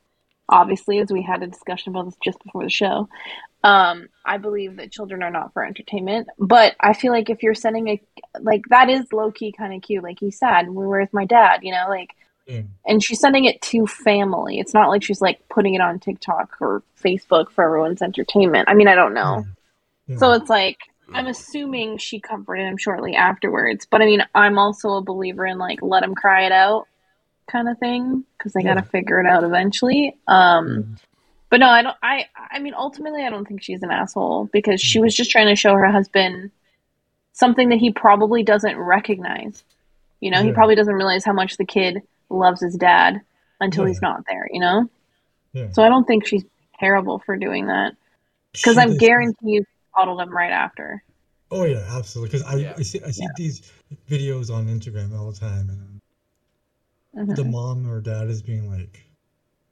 [0.49, 3.09] Obviously, as we had a discussion about this just before the show,
[3.65, 7.55] um, I believe that children are not for entertainment, but I feel like if you're
[7.55, 8.01] sending a
[8.41, 10.05] like that is low key kind of cute.
[10.05, 12.15] Like he said, we were with my dad, you know, like,
[12.49, 12.67] mm.
[12.87, 14.61] and she's sending it to family.
[14.61, 18.69] It's not like she's like putting it on TikTok or Facebook for everyone's entertainment.
[18.69, 19.45] I mean, I don't know.
[20.09, 20.19] Mm.
[20.21, 20.79] So it's like
[21.13, 25.59] I'm assuming she comforted him shortly afterwards, but I mean, I'm also a believer in
[25.59, 26.87] like let him cry it out
[27.51, 28.75] kind of thing because they yeah.
[28.75, 30.17] got to figure it out eventually.
[30.27, 30.99] Um, mm.
[31.51, 31.97] But no, I don't.
[32.03, 35.47] I I mean, ultimately, I don't think she's an asshole because she was just trying
[35.47, 36.51] to show her husband
[37.33, 39.63] something that he probably doesn't recognize.
[40.21, 40.47] You know, yeah.
[40.47, 43.21] he probably doesn't realize how much the kid loves his dad
[43.61, 43.89] until yeah.
[43.89, 44.49] he's not there.
[44.53, 44.91] You know.
[45.53, 45.71] Yeah.
[45.71, 46.45] So I don't think she's
[46.81, 47.95] terrible for doing that
[48.53, 51.03] because I'm guaranteed you coddled him right after.
[51.51, 52.39] Oh yeah, absolutely.
[52.39, 53.73] Because I, I see I see these
[54.11, 55.96] videos on Instagram all the time, and
[57.16, 57.35] mm-hmm.
[57.35, 59.07] the mom or dad is being like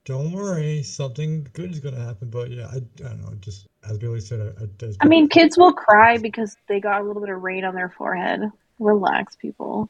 [0.04, 2.28] don't worry, something good is gonna happen.
[2.28, 3.32] But yeah, I, I don't know.
[3.40, 7.04] Just as Billy said, I, I, I mean, kids will cry because they got a
[7.04, 8.42] little bit of rain on their forehead.
[8.78, 9.88] Relax, people.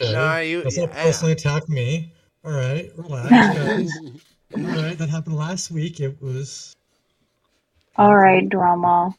[0.00, 0.12] Okay.
[0.12, 2.12] No, you Let's not personally attack me.
[2.44, 3.90] All right, relax, guys.
[4.56, 6.00] All right, that happened last week.
[6.00, 6.74] It was.
[7.96, 9.14] All right, drama.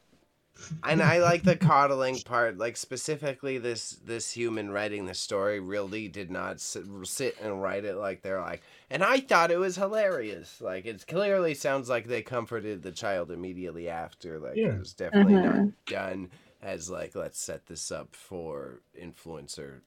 [0.84, 2.58] And I like the coddling part.
[2.58, 7.86] Like specifically, this this human writing the story really did not sit, sit and write
[7.86, 8.62] it like they're like.
[8.89, 10.62] And I thought it was hilarious.
[10.62, 14.39] Like it clearly sounds like they comforted the child immediately after.
[14.39, 14.69] Like yeah.
[14.69, 15.65] it was definitely mm-hmm.
[15.65, 16.30] not done
[16.62, 19.82] as like let's set this up for influencer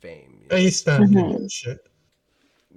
[0.00, 0.38] fame.
[0.42, 0.56] You know?
[0.56, 1.46] Based on mm-hmm.
[1.48, 1.88] shit.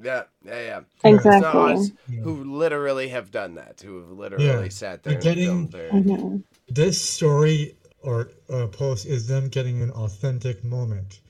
[0.01, 1.09] Yeah, yeah, yeah.
[1.11, 1.91] Exactly.
[2.21, 4.69] who literally have done that, who have literally yeah.
[4.69, 6.37] sat there getting, mm-hmm.
[6.69, 11.21] This story or uh, post is them getting an authentic moment,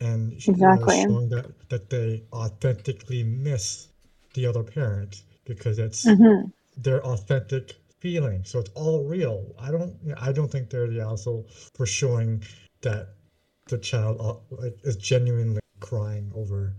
[0.00, 3.88] and exactly showing that that they authentically miss
[4.34, 6.48] the other parent because it's mm-hmm.
[6.76, 8.44] their authentic feeling.
[8.44, 9.44] So it's all real.
[9.58, 9.96] I don't.
[10.16, 12.42] I don't think they're the asshole for showing
[12.82, 13.08] that
[13.66, 16.74] the child uh, like is genuinely crying over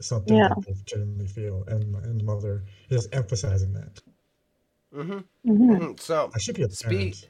[0.00, 0.48] something yeah.
[0.48, 4.00] that they genuinely feel, and and mother is emphasizing that.
[4.94, 5.12] Mm-hmm.
[5.12, 5.70] Mm-hmm.
[5.70, 5.92] mm-hmm.
[5.98, 7.26] So I should be a spe-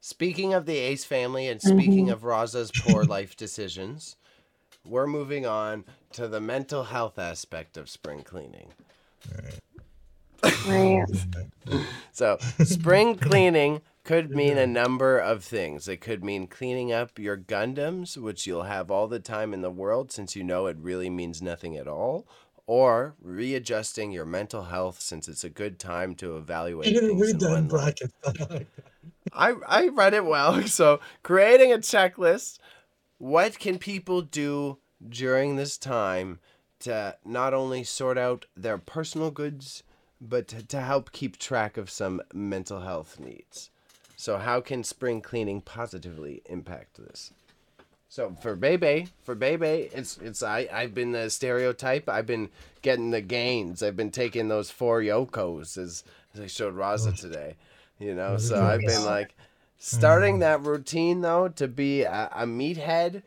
[0.00, 2.12] Speaking of the Ace family and speaking mm-hmm.
[2.12, 4.16] of Raza's poor life decisions,
[4.84, 8.68] we're moving on to the mental health aspect of spring cleaning.
[9.30, 9.58] Right.
[12.12, 15.86] so, spring cleaning could mean a number of things.
[15.88, 19.70] It could mean cleaning up your Gundams, which you'll have all the time in the
[19.70, 22.26] world since you know it really means nothing at all,
[22.66, 26.88] or readjusting your mental health since it's a good time to evaluate.
[26.88, 28.14] You didn't read that in brackets.
[29.32, 30.62] I I read it well.
[30.66, 32.58] So creating a checklist.
[33.18, 36.38] What can people do during this time
[36.80, 39.82] to not only sort out their personal goods,
[40.20, 43.70] but to, to help keep track of some mental health needs?
[44.16, 47.32] So how can spring cleaning positively impact this?
[48.10, 52.08] So for Bebe, for Bebe, it's it's I I've been the stereotype.
[52.08, 52.50] I've been
[52.82, 53.84] getting the gains.
[53.84, 56.02] I've been taking those four yokos as,
[56.34, 57.54] as I showed Raza today.
[58.00, 59.34] You know, so I've been like
[59.78, 63.22] starting that routine though to be a, a meathead.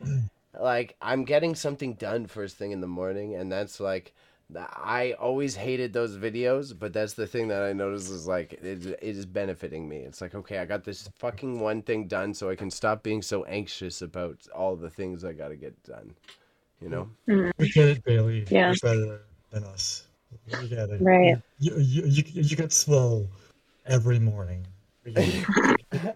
[0.60, 4.12] Like I'm getting something done first thing in the morning, and that's like
[4.58, 8.86] I always hated those videos, but that's the thing that I noticed is like it,
[8.86, 9.98] it is benefiting me.
[9.98, 13.22] It's like okay, I got this fucking one thing done, so I can stop being
[13.22, 16.14] so anxious about all the things I got to get done.
[16.80, 17.50] You know, mm-hmm.
[17.58, 18.46] we get it, Bailey.
[18.50, 20.06] Yeah, You're better than us.
[20.60, 21.00] We get it.
[21.00, 21.36] Right.
[21.58, 23.28] You you you, you get swole
[23.86, 24.66] every morning.
[25.04, 25.46] We get it.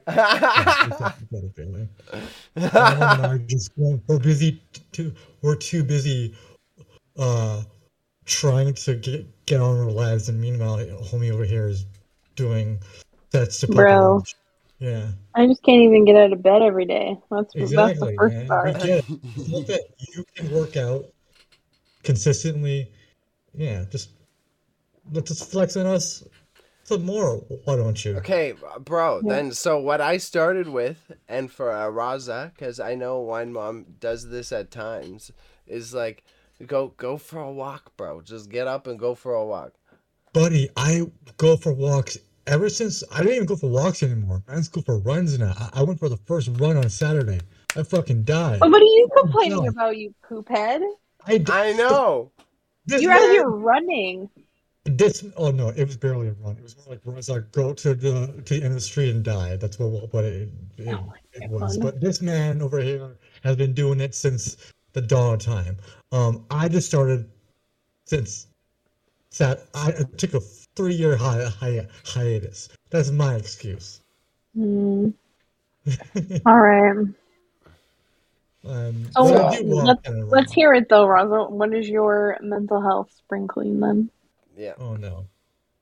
[0.07, 1.89] yeah, we get it, Bailey.
[2.73, 4.61] are just we're busy.
[4.93, 6.35] Too, we're too busy.
[7.17, 7.63] Uh,
[8.29, 11.87] trying to get get on our lives, and meanwhile, homie over here is
[12.37, 12.79] doing
[13.31, 14.23] that's the bro.
[14.79, 17.19] Yeah, I just can't even get out of bed every day.
[17.31, 18.47] That's, exactly, that's the first man.
[18.47, 19.49] part.
[19.49, 19.83] Look that
[20.15, 21.07] you can work out
[22.05, 22.93] consistently.
[23.55, 24.11] Yeah, just
[25.13, 26.23] let's just flex on us
[26.85, 27.39] some more.
[27.65, 28.17] Why don't you?
[28.19, 29.21] Okay, bro.
[29.25, 29.35] Yeah.
[29.35, 33.85] Then so what I started with, and for uh, Raza, because I know Wine Mom
[33.99, 35.33] does this at times,
[35.67, 36.25] is like
[36.67, 38.21] Go go for a walk, bro.
[38.21, 39.73] Just get up and go for a walk.
[40.33, 44.43] Buddy, I go for walks ever since I don't even go for walks anymore.
[44.49, 45.55] I just go for runs now.
[45.57, 47.41] I, I went for the first run on Saturday.
[47.77, 48.59] I fucking died.
[48.63, 49.69] Oh, what are you complaining no.
[49.69, 50.83] about, you poop head?
[51.27, 52.33] I, I know.
[52.87, 54.29] You're man, out here running.
[54.85, 56.57] This oh no, it was barely a run.
[56.57, 59.11] It was more like runs like go to the to the end of the street
[59.11, 59.57] and die.
[59.57, 61.77] That's what what it, it, oh it was.
[61.77, 64.57] But this man over here has been doing it since
[64.95, 65.77] the dawn of time.
[66.13, 67.29] Um, I just started
[68.05, 68.47] since
[69.39, 72.69] that I took a three year hi- hi- hiatus.
[72.91, 74.01] That's my excuse.
[74.57, 75.13] Mm.
[76.47, 77.07] All right.
[78.65, 81.51] Um, oh, let's, let's hear it though, Raza.
[81.51, 84.11] What is your mental health spring clean then?
[84.57, 84.75] Yeah.
[84.79, 85.27] Oh no.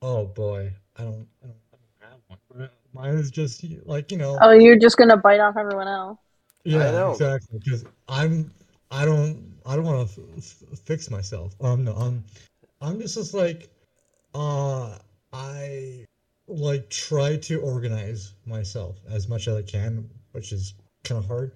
[0.03, 0.73] Oh boy.
[0.97, 1.27] I don't.
[1.43, 2.69] I don't, I don't have one.
[2.93, 4.39] Mine is just like you know.
[4.41, 6.19] Oh, you're just gonna bite off everyone else.
[6.65, 7.61] Yeah, exactly.
[7.65, 8.51] Because I'm
[8.91, 11.55] I don't I don't want to f- f- fix myself.
[11.61, 12.25] Um, no, I'm
[12.81, 13.69] I'm just just like
[14.35, 14.99] uh
[15.33, 16.05] I
[16.49, 21.53] like try to organize myself as much as I can, which is kind of hard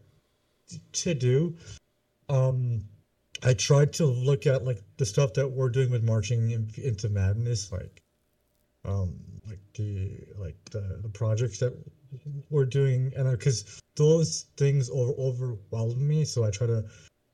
[0.93, 1.55] to do.
[2.29, 2.85] Um,
[3.43, 7.09] I tried to look at like the stuff that we're doing with marching in, into
[7.09, 8.03] madness, like
[8.85, 11.73] um, like the like the, the projects that
[12.51, 16.85] we're doing, and because those things over overwhelm me, so I try to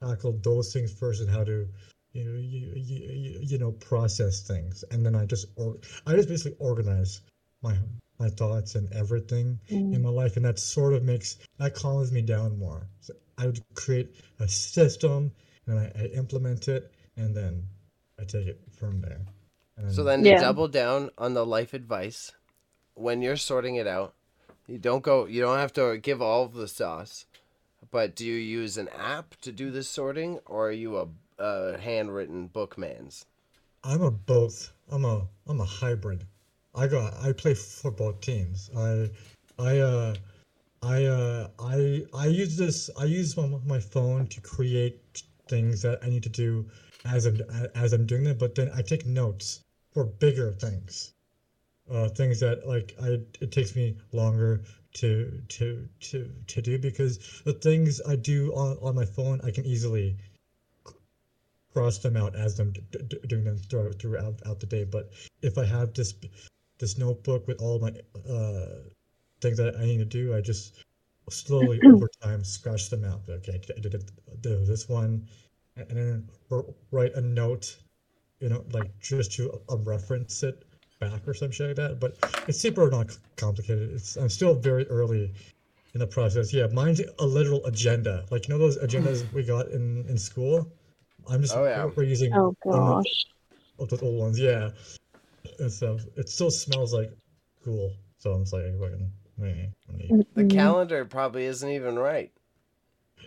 [0.07, 1.67] tackle those things first and how to
[2.13, 6.29] you know you, you, you know process things and then i just or i just
[6.29, 7.21] basically organize
[7.63, 7.77] my
[8.19, 9.95] my thoughts and everything mm.
[9.95, 13.47] in my life and that sort of makes that calms me down more so i
[13.47, 15.31] would create a system
[15.67, 17.63] and I, I implement it and then
[18.19, 19.21] i take it from there
[19.77, 20.41] and so then yeah.
[20.41, 22.33] double down on the life advice
[22.95, 24.15] when you're sorting it out
[24.67, 25.27] You don't go.
[25.27, 27.27] You don't have to give all of the sauce.
[27.97, 31.79] But do you use an app to do this sorting, or are you a, a
[31.79, 33.25] handwritten bookman's?
[33.83, 34.71] I'm a both.
[34.91, 36.27] I'm a I'm a hybrid.
[36.75, 38.69] I got I play football teams.
[38.77, 39.09] I
[39.59, 40.15] I uh
[40.83, 45.99] I uh I I use this I use my, my phone to create things that
[46.03, 46.67] I need to do
[47.07, 47.41] as I'm
[47.75, 49.61] as I'm doing them, but then I take notes
[49.95, 51.15] for bigger things.
[51.91, 54.61] Uh things that like I it takes me longer
[54.97, 59.51] to to to to do because the things I do on, on my phone I
[59.51, 60.17] can easily
[61.73, 64.85] cross them out as I'm d- d- doing them throughout throughout out the day.
[64.85, 66.15] But if I have this
[66.79, 67.93] this notebook with all my
[68.29, 68.81] uh,
[69.43, 70.83] things that I need to do, I just
[71.29, 73.23] slowly over time scratch them out.
[73.29, 75.27] Okay, I did this one,
[75.77, 76.29] and then
[76.91, 77.77] write a note,
[78.41, 80.66] you know, like just to uh, reference it
[80.99, 82.01] back or some shit like that.
[82.01, 82.17] But
[82.49, 83.91] it's super not complicated.
[83.93, 85.33] It's I'm still very early
[85.95, 86.53] in the process.
[86.53, 88.25] Yeah, mine's a literal agenda.
[88.31, 90.71] Like you know those agendas we got in in school.
[91.29, 91.91] I'm just oh, yeah.
[91.97, 93.27] we're using oh gosh.
[93.79, 94.39] Um, those old ones.
[94.39, 94.71] Yeah,
[95.59, 97.11] and so it still smells like
[97.65, 97.93] cool.
[98.19, 100.27] So I'm just like, fucking.
[100.35, 102.33] The calendar probably isn't even right.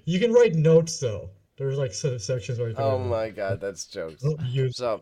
[0.06, 1.30] You can write notes though.
[1.58, 2.84] There's like sections where you can.
[2.84, 4.24] Oh my god, that's jokes.
[4.46, 4.78] Use...
[4.78, 5.02] So,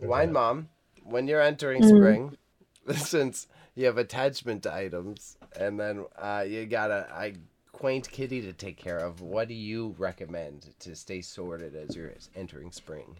[0.00, 0.68] wine mom,
[1.08, 1.88] when you're entering mm.
[1.88, 2.36] spring,
[2.96, 7.32] since you have attachment to items, and then uh, you got a, a
[7.72, 12.12] quaint kitty to take care of, what do you recommend to stay sorted as you're
[12.34, 13.16] entering spring?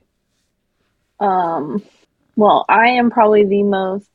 [1.20, 1.82] Um,
[2.36, 4.10] well, I am probably the most.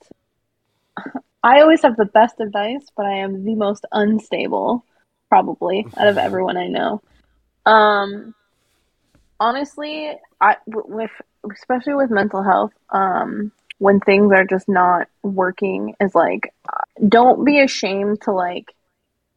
[1.44, 4.86] I always have the best advice, but I am the most unstable,
[5.30, 7.02] probably out of everyone I know.
[7.66, 8.34] Um,
[9.40, 11.12] honestly, I with
[11.52, 13.52] especially with mental health, um,
[13.84, 16.54] when things are just not working, is like,
[17.06, 18.74] don't be ashamed to like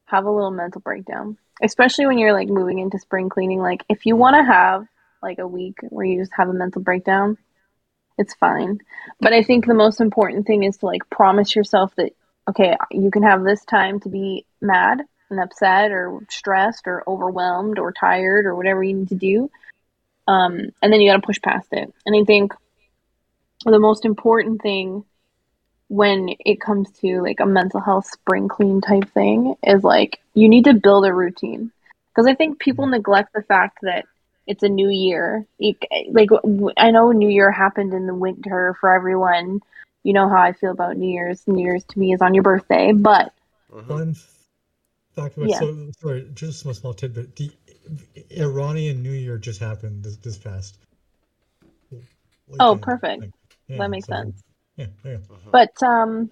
[0.05, 3.59] have a little mental breakdown, especially when you're like moving into spring cleaning.
[3.59, 4.87] Like, if you want to have
[5.21, 7.39] like a week where you just have a mental breakdown,
[8.19, 8.79] it's fine.
[9.21, 12.13] But I think the most important thing is to like promise yourself that
[12.49, 17.81] okay, you can have this time to be mad and upset or stressed or overwhelmed
[17.81, 19.51] or tired or whatever you need to do.
[20.29, 21.93] Um, and then you got to push past it.
[22.07, 22.53] And I think
[23.65, 25.05] the most important thing
[25.89, 30.49] when it comes to like a mental health spring clean type thing is like you
[30.49, 31.71] need to build a routine
[32.09, 32.95] because I think people mm-hmm.
[32.95, 34.05] neglect the fact that
[34.47, 35.47] it's a new year.
[36.11, 36.31] like
[36.77, 39.61] I know New Year happened in the winter for everyone.
[40.03, 41.47] You know how I feel about New Year's.
[41.47, 43.33] New Year's to me is on your birthday, but
[43.73, 43.89] mm-hmm.
[43.89, 44.17] fun
[45.15, 45.59] fact about yeah.
[45.59, 47.35] so sorry, just a small tidbit.
[47.37, 47.51] The
[48.39, 50.79] Iranian New Year just happened this, this past.
[52.61, 53.25] oh, perfect.
[53.69, 54.43] Yeah, that makes so, sense.
[54.77, 55.17] Yeah, yeah.
[55.51, 56.31] But um,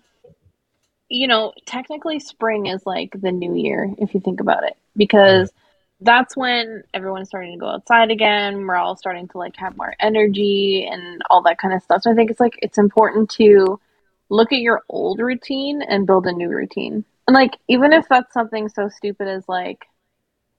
[1.08, 5.52] you know, technically, spring is like the new year if you think about it, because
[6.00, 8.66] that's when everyone's starting to go outside again.
[8.66, 12.02] We're all starting to like have more energy and all that kind of stuff.
[12.02, 13.80] So I think it's like it's important to
[14.28, 17.04] look at your old routine and build a new routine.
[17.26, 19.86] And like even if that's something so stupid as like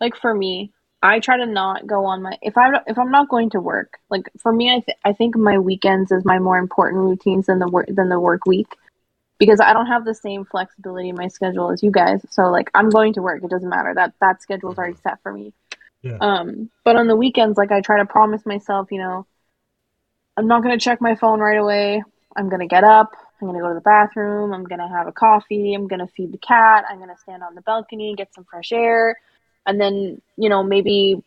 [0.02, 0.72] like for me,
[1.06, 4.00] I try to not go on my if I if I'm not going to work.
[4.10, 7.60] Like for me, I th- I think my weekends is my more important routines than
[7.60, 8.76] the work than the work week
[9.38, 12.26] because I don't have the same flexibility in my schedule as you guys.
[12.32, 13.44] So like I'm going to work.
[13.44, 13.94] It doesn't matter.
[13.94, 15.54] That that schedule's already set for me.
[16.02, 16.18] Yeah.
[16.20, 19.28] Um, but on the weekends, like I try to promise myself, you know,
[20.38, 22.04] I'm not gonna check my phone right away.
[22.36, 23.12] I'm gonna get up.
[23.40, 24.54] I'm gonna go to the bathroom.
[24.54, 25.76] I'm gonna have a coffee.
[25.76, 26.86] I'm gonna feed the cat.
[26.90, 29.18] I'm gonna stand on the balcony, get some fresh air,
[29.66, 31.24] and then you know maybe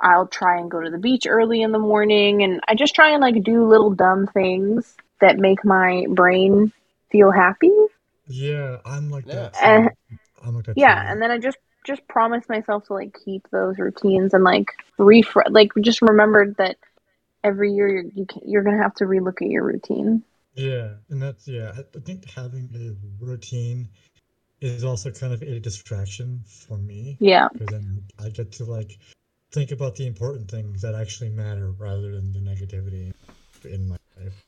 [0.00, 2.42] I'll try and go to the beach early in the morning.
[2.42, 6.72] And I just try and like do little dumb things that make my brain
[7.10, 7.72] feel happy.
[8.28, 9.56] Yeah, I'm like that.
[9.60, 10.76] And, uh, I'm like that.
[10.76, 11.08] Yeah, too.
[11.08, 15.48] and then I just just promised myself to like keep those routines and like refresh.
[15.50, 16.76] Like just remembered that
[17.42, 20.22] every year you're you can, you're gonna have to relook at your routine.
[20.54, 21.72] Yeah, and that's yeah.
[21.76, 23.88] I think having a routine
[24.60, 27.16] is also kind of a distraction for me.
[27.20, 28.98] Yeah, because then I get to like
[29.52, 33.12] think about the important things that actually matter rather than the negativity
[33.64, 34.44] in my life.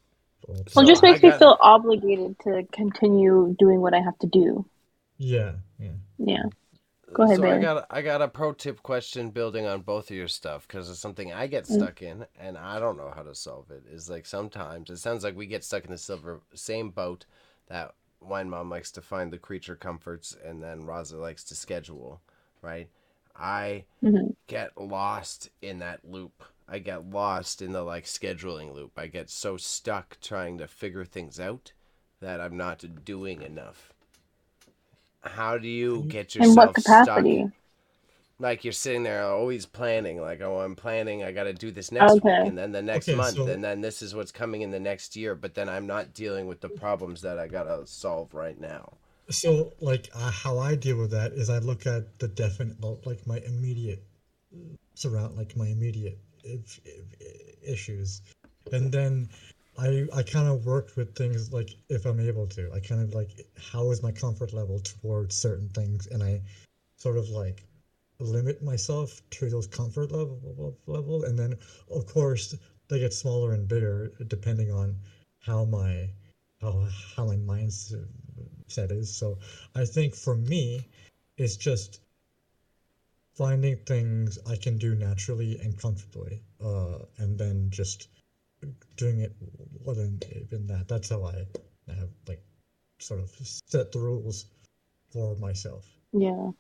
[0.75, 4.65] Well, it just makes me feel obligated to continue doing what I have to do.
[5.17, 5.93] Yeah, yeah.
[6.19, 6.43] Yeah.
[7.13, 7.59] Go ahead, so Bailey.
[7.59, 10.67] I got a, I got a pro tip question building on both of your stuff
[10.67, 11.77] because it's something I get mm.
[11.77, 12.11] stuck mm.
[12.11, 13.85] in and I don't know how to solve it.
[13.91, 17.27] Is like sometimes it sounds like we get stuck in the silver same boat
[17.69, 22.21] that Wine Mom likes to find the creature comforts and then Raza likes to schedule,
[22.63, 22.89] right?
[23.35, 24.33] I mm-hmm.
[24.47, 28.93] get lost in that loop I get lost in the like scheduling loop.
[28.97, 31.73] I get so stuck trying to figure things out
[32.21, 33.93] that I'm not doing enough.
[35.23, 37.39] how do you get yourself in what capacity?
[37.41, 37.53] Stuck?
[38.41, 41.93] Like you're sitting there always planning, like, oh, I'm planning, I got to do this
[41.93, 42.29] next okay.
[42.29, 43.47] week, and then the next okay, month, so...
[43.47, 45.35] and then this is what's coming in the next year.
[45.35, 48.95] But then I'm not dealing with the problems that I gotta solve right now.
[49.29, 53.27] So, like, uh, how I deal with that is I look at the definite, like,
[53.27, 54.03] my immediate
[54.95, 57.05] surround, like, my immediate if, if,
[57.63, 58.23] issues,
[58.73, 59.29] and then
[59.79, 62.71] I I kind of worked with things like if I'm able to.
[62.73, 66.43] I kind of like how is my comfort level towards certain things, and I
[66.97, 67.65] sort of like
[68.25, 71.59] limit myself to those comfort level level, and then
[71.91, 72.55] of course
[72.89, 74.97] they get smaller and bigger depending on
[75.41, 76.09] how my
[76.61, 79.15] how how my mindset is.
[79.15, 79.39] So
[79.75, 80.89] I think for me,
[81.37, 82.01] it's just
[83.35, 88.09] finding things I can do naturally and comfortably, uh, and then just
[88.97, 89.33] doing it
[89.85, 90.89] within in that.
[90.89, 91.47] That's how I
[91.89, 92.43] have like
[92.99, 94.47] sort of set the rules
[95.11, 95.89] for myself.
[96.13, 96.51] Yeah.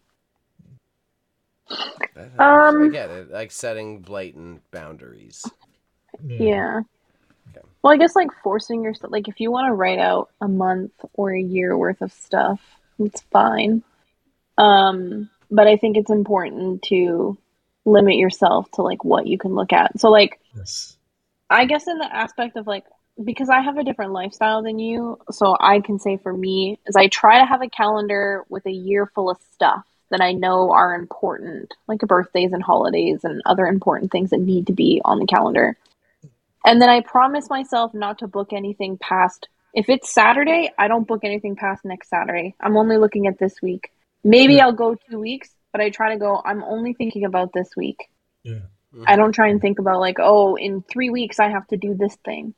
[2.39, 3.31] Um, I get it.
[3.31, 5.45] Like setting blatant boundaries.
[6.25, 6.39] Yeah.
[6.43, 6.81] yeah.
[7.51, 7.66] Okay.
[7.83, 10.93] Well, I guess like forcing yourself, like if you want to write out a month
[11.14, 12.61] or a year worth of stuff,
[12.99, 13.83] it's fine.
[14.59, 17.39] Um, but I think it's important to
[17.85, 19.99] limit yourself to like what you can look at.
[19.99, 20.97] So like, yes.
[21.49, 22.85] I guess in the aspect of like
[23.25, 26.97] because I have a different lifestyle than you, so I can say for me is
[26.97, 30.72] I try to have a calendar with a year full of stuff that I know
[30.72, 35.18] are important, like birthdays and holidays and other important things that need to be on
[35.18, 35.76] the calendar.
[36.64, 41.06] And then I promise myself not to book anything past if it's Saturday, I don't
[41.06, 42.56] book anything past next Saturday.
[42.61, 43.92] I'm only looking at this week.
[44.24, 44.66] Maybe yeah.
[44.66, 48.08] I'll go 2 weeks, but I try to go I'm only thinking about this week.
[48.42, 48.62] Yeah.
[49.06, 51.94] I don't try and think about like, oh, in 3 weeks I have to do
[51.94, 52.54] this thing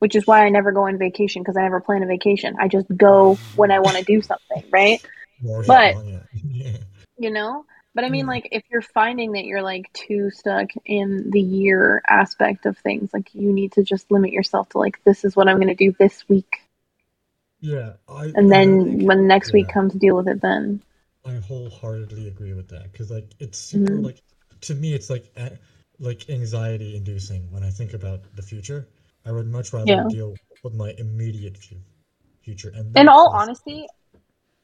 [0.00, 2.56] which is why I never go on vacation because I never plan a vacation.
[2.58, 5.04] I just go when I want to do something, right?
[5.42, 5.96] But
[7.18, 7.64] you know,
[7.94, 12.02] but I mean, like, if you're finding that you're like too stuck in the year
[12.08, 15.48] aspect of things, like, you need to just limit yourself to like, this is what
[15.48, 16.60] I'm going to do this week.
[17.60, 19.54] Yeah, I, and then when next yeah.
[19.54, 20.82] week comes, deal with it then.
[21.26, 24.04] I wholeheartedly agree with that because, like, it's super mm-hmm.
[24.06, 24.22] like
[24.62, 25.34] to me, it's like
[25.98, 28.88] like anxiety inducing when I think about the future
[29.24, 30.04] I would much rather yeah.
[30.08, 31.58] deal with my immediate
[32.42, 32.72] future.
[32.74, 33.86] And in all honesty,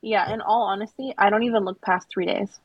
[0.02, 2.60] yeah, in all honesty, I don't even look past three days.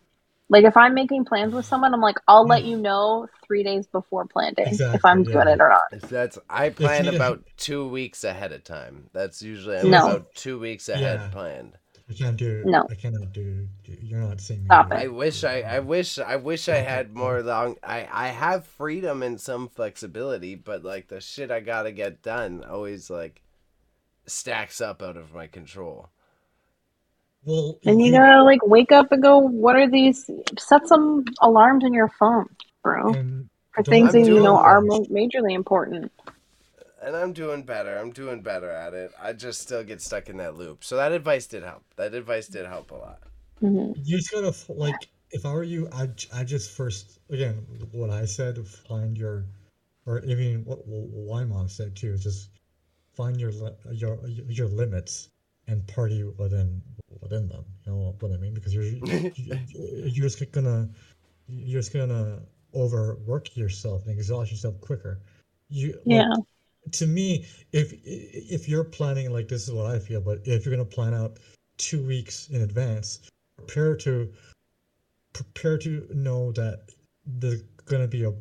[0.49, 3.87] Like if I'm making plans with someone, I'm like, I'll let you know three days
[3.87, 5.31] before plan day exactly, if I'm yeah.
[5.31, 5.81] doing it or not.
[5.93, 9.09] If that's I plan about two weeks ahead of time.
[9.13, 10.05] That's usually I'm no.
[10.05, 11.29] about two weeks ahead yeah.
[11.29, 11.77] planned.
[12.09, 12.63] I can't do.
[12.65, 13.65] No, I cannot do.
[13.85, 14.65] You're not seeing me.
[14.65, 14.95] Stop it.
[14.95, 15.61] I wish I.
[15.61, 16.19] I wish.
[16.19, 17.77] I wish I had more long.
[17.81, 18.05] I.
[18.11, 23.09] I have freedom and some flexibility, but like the shit I gotta get done always
[23.09, 23.41] like
[24.25, 26.09] stacks up out of my control.
[27.43, 29.39] Well, and you gotta like wake up and go.
[29.39, 30.29] What are these?
[30.59, 32.47] Set some alarms in your phone,
[32.83, 33.13] bro,
[33.71, 36.11] for things that you know are majorly important
[37.01, 37.97] and I'm doing better.
[37.97, 39.11] I'm doing better at it.
[39.21, 40.83] I just still get stuck in that loop.
[40.83, 41.83] So that advice did help.
[41.95, 43.19] That advice did help a lot.
[43.61, 43.99] Mm-hmm.
[44.03, 48.25] You just gotta like, if I were you, I I just first again what I
[48.25, 49.45] said, find your,
[50.05, 52.49] or even what what mom said too, is just
[53.15, 53.51] find your
[53.91, 55.29] your your limits
[55.67, 56.81] and party within
[57.21, 57.65] within them.
[57.85, 58.53] You know what I mean?
[58.53, 58.83] Because you're
[59.35, 60.89] you're just gonna
[61.47, 62.41] you're just gonna
[62.73, 65.21] overwork yourself and exhaust yourself quicker.
[65.69, 66.29] You yeah.
[66.29, 66.39] Like,
[66.93, 70.75] to me, if if you're planning like this is what I feel, but if you're
[70.75, 71.37] gonna plan out
[71.77, 73.19] two weeks in advance,
[73.57, 74.31] prepare to
[75.33, 76.89] prepare to know that
[77.25, 78.33] there's gonna be a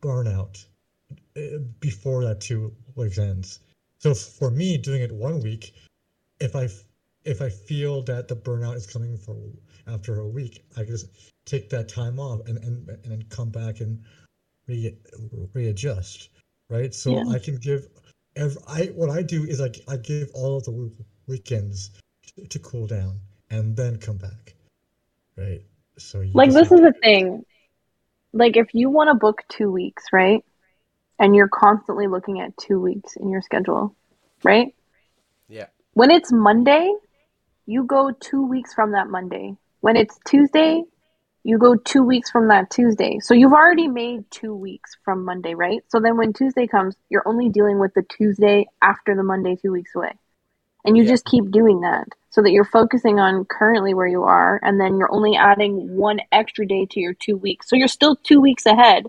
[0.00, 0.64] burnout
[1.36, 3.60] eh, before that two weeks ends.
[3.98, 5.74] So for me, doing it one week,
[6.40, 6.68] if I
[7.24, 9.36] if I feel that the burnout is coming for
[9.86, 11.08] after a week, I just
[11.44, 14.02] take that time off and and, and then come back and
[14.68, 14.96] re,
[15.54, 16.30] readjust
[16.68, 16.94] right?
[16.94, 17.24] So yeah.
[17.30, 17.88] I can give.
[18.34, 20.90] Every, I what I do is I I give all of the
[21.26, 21.90] weekends
[22.36, 23.18] to, to cool down
[23.50, 24.54] and then come back,
[25.36, 25.62] right?
[25.98, 27.44] So like this is the thing.
[28.32, 30.44] Like if you want to book two weeks, right?
[31.18, 33.96] And you're constantly looking at two weeks in your schedule,
[34.44, 34.74] right?
[35.96, 36.92] When it's Monday,
[37.64, 39.56] you go two weeks from that Monday.
[39.80, 40.82] When it's Tuesday,
[41.42, 43.18] you go two weeks from that Tuesday.
[43.20, 45.82] So you've already made two weeks from Monday, right?
[45.88, 49.72] So then when Tuesday comes, you're only dealing with the Tuesday after the Monday two
[49.72, 50.12] weeks away.
[50.84, 51.12] And you yeah.
[51.12, 54.60] just keep doing that so that you're focusing on currently where you are.
[54.62, 57.70] And then you're only adding one extra day to your two weeks.
[57.70, 59.06] So you're still two weeks ahead,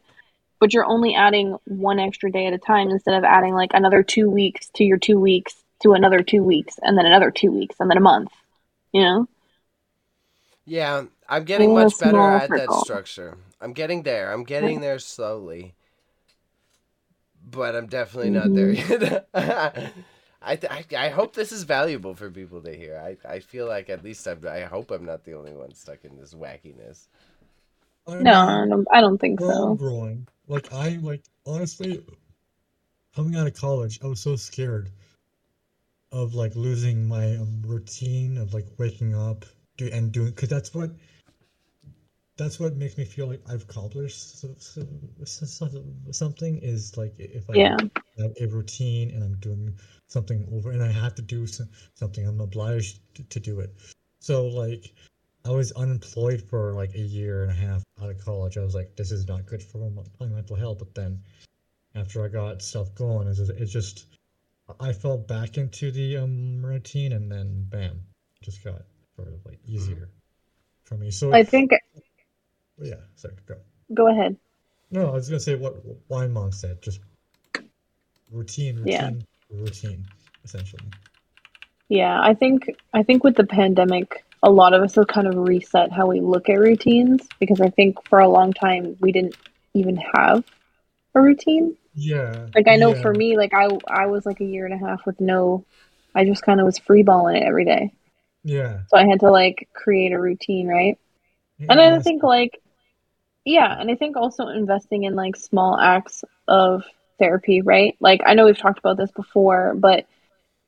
[0.61, 4.03] but you're only adding one extra day at a time instead of adding like another
[4.03, 7.75] two weeks to your two weeks to another two weeks and then another two weeks
[7.79, 8.31] and then a month,
[8.91, 9.27] you know?
[10.65, 12.75] Yeah, I'm getting much better at circle.
[12.75, 13.37] that structure.
[13.61, 14.33] I'm getting there.
[14.33, 15.73] I'm getting there slowly.
[17.49, 18.49] But I'm definitely mm-hmm.
[18.49, 19.03] not there mm-hmm.
[19.33, 19.93] yet.
[20.41, 22.97] I, th- I, I hope this is valuable for people to hear.
[22.97, 26.05] I, I feel like at least I'm, I hope I'm not the only one stuck
[26.05, 27.07] in this wackiness.
[28.07, 29.75] I no, I don't, I don't think so.
[29.75, 32.01] Growing, like I like honestly,
[33.13, 34.89] coming out of college, I was so scared
[36.11, 39.45] of like losing my um, routine of like waking up
[39.77, 40.91] do and doing because that's what
[42.37, 44.45] that's what makes me feel like I've accomplished
[46.11, 47.77] something is like if I yeah.
[48.19, 49.73] have a routine and I'm doing
[50.07, 52.99] something over and I have to do something, I'm obliged
[53.29, 53.75] to do it.
[54.19, 54.93] So like
[55.45, 58.57] I was unemployed for like a year and a half out of college.
[58.57, 59.89] I was like, this is not good for
[60.19, 60.79] my mental health.
[60.79, 61.23] But then
[61.95, 64.05] after I got stuff going, it's just, it just
[64.79, 68.01] I fell back into the um, routine and then bam,
[68.41, 68.81] just got
[69.15, 70.83] sort of like easier mm-hmm.
[70.83, 71.11] for me.
[71.11, 71.71] So I think
[72.81, 73.55] yeah, sorry, go.
[73.93, 74.37] Go ahead.
[74.91, 75.75] No, I was gonna say what
[76.09, 76.81] Wine Mom said.
[76.81, 76.99] Just
[78.31, 79.11] routine, routine, yeah.
[79.49, 80.05] routine,
[80.43, 80.83] essentially.
[81.89, 85.35] Yeah, I think I think with the pandemic, a lot of us have kind of
[85.35, 89.35] reset how we look at routines because I think for a long time we didn't
[89.73, 90.43] even have
[91.15, 91.75] a routine.
[91.97, 92.45] Yeah.
[92.53, 93.01] Like I know yeah.
[93.01, 95.65] for me, like I I was like a year and a half with no,
[96.13, 97.91] I just kind of was freeballing it every day.
[98.43, 98.81] Yeah.
[98.89, 100.97] So I had to like create a routine, right?
[101.57, 102.61] Yeah, and I think like
[103.45, 106.83] yeah, and I think also investing in like small acts of
[107.17, 107.97] therapy, right?
[107.99, 110.05] Like I know we've talked about this before, but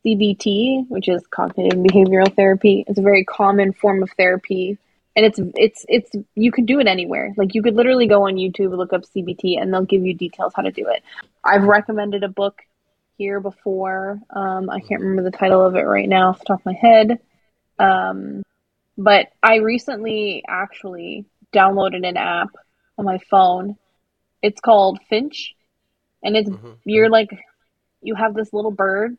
[0.04, 4.80] CBT, which is cognitive behavioral therapy, is a very common form of therapy.
[5.20, 7.34] And it's it's it's you could do it anywhere.
[7.36, 10.53] Like you could literally go on YouTube, look up CBT, and they'll give you details
[10.55, 11.03] how to do it.
[11.43, 12.61] I've recommended a book
[13.17, 14.22] here before.
[14.30, 16.72] Um, I can't remember the title of it right now off the top of my
[16.72, 17.20] head.
[17.78, 18.43] Um,
[18.97, 22.55] but I recently actually downloaded an app
[22.97, 23.76] on my phone.
[24.41, 25.53] It's called Finch,
[26.24, 26.72] and it's mm-hmm.
[26.86, 27.30] you're like
[28.01, 29.17] you have this little bird,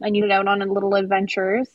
[0.00, 1.68] and you get out on little adventures,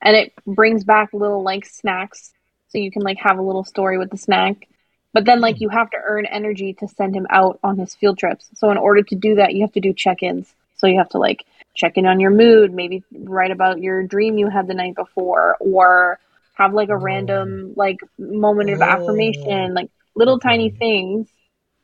[0.00, 2.32] and it brings back little like snacks,
[2.70, 4.68] so you can like have a little story with the snack.
[5.12, 5.64] But then like hmm.
[5.64, 8.48] you have to earn energy to send him out on his field trips.
[8.54, 10.52] So in order to do that, you have to do check-ins.
[10.76, 11.44] So you have to like
[11.74, 15.56] check in on your mood, maybe write about your dream you had the night before,
[15.60, 16.18] or
[16.54, 21.28] have like a random like moment of affirmation, like little tiny things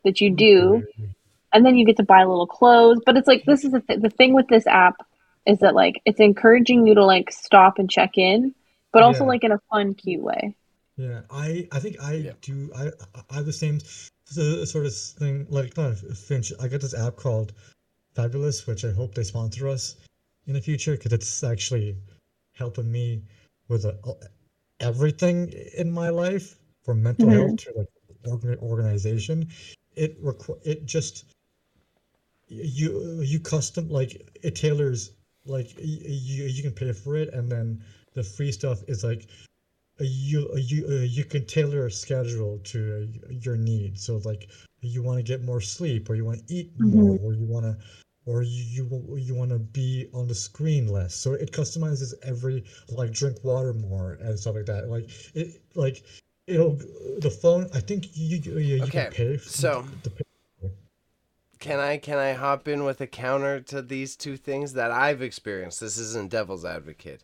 [0.05, 0.87] that you do
[1.53, 4.01] and then you get to buy little clothes but it's like this is the, th-
[4.01, 4.95] the thing with this app
[5.47, 8.55] is that like it's encouraging you to like stop and check in
[8.93, 9.29] but also yeah.
[9.29, 10.55] like in a fun cute way
[10.97, 12.33] yeah i i think i yeah.
[12.41, 12.91] do i
[13.31, 13.79] i have the same
[14.25, 17.53] sort of thing like not finch i got this app called
[18.15, 19.97] fabulous which i hope they sponsor us
[20.47, 21.97] in the future because it's actually
[22.55, 23.23] helping me
[23.69, 23.97] with a,
[24.81, 27.49] everything in my life from mental mm-hmm.
[27.49, 29.47] health to like organization
[29.95, 31.25] it requ- it just
[32.49, 35.13] you you custom like it tailors
[35.45, 37.83] like you you can pay for it and then
[38.15, 39.29] the free stuff is like
[39.99, 45.19] you you uh, you can tailor a schedule to your needs so like you want
[45.19, 47.25] to get more sleep or you want to eat more mm-hmm.
[47.25, 47.77] or you want to
[48.27, 52.65] or you you, you want to be on the screen less so it customizes every
[52.91, 56.03] like drink water more and stuff like that like it like
[56.47, 56.79] it'll
[57.19, 57.69] the phone.
[57.75, 59.05] I think you you, you okay.
[59.05, 59.37] can pay.
[59.37, 59.87] For so
[61.59, 65.23] can I can I hop in with a counter to these two things that I've
[65.23, 65.81] experienced?
[65.81, 67.23] This isn't devil's advocate.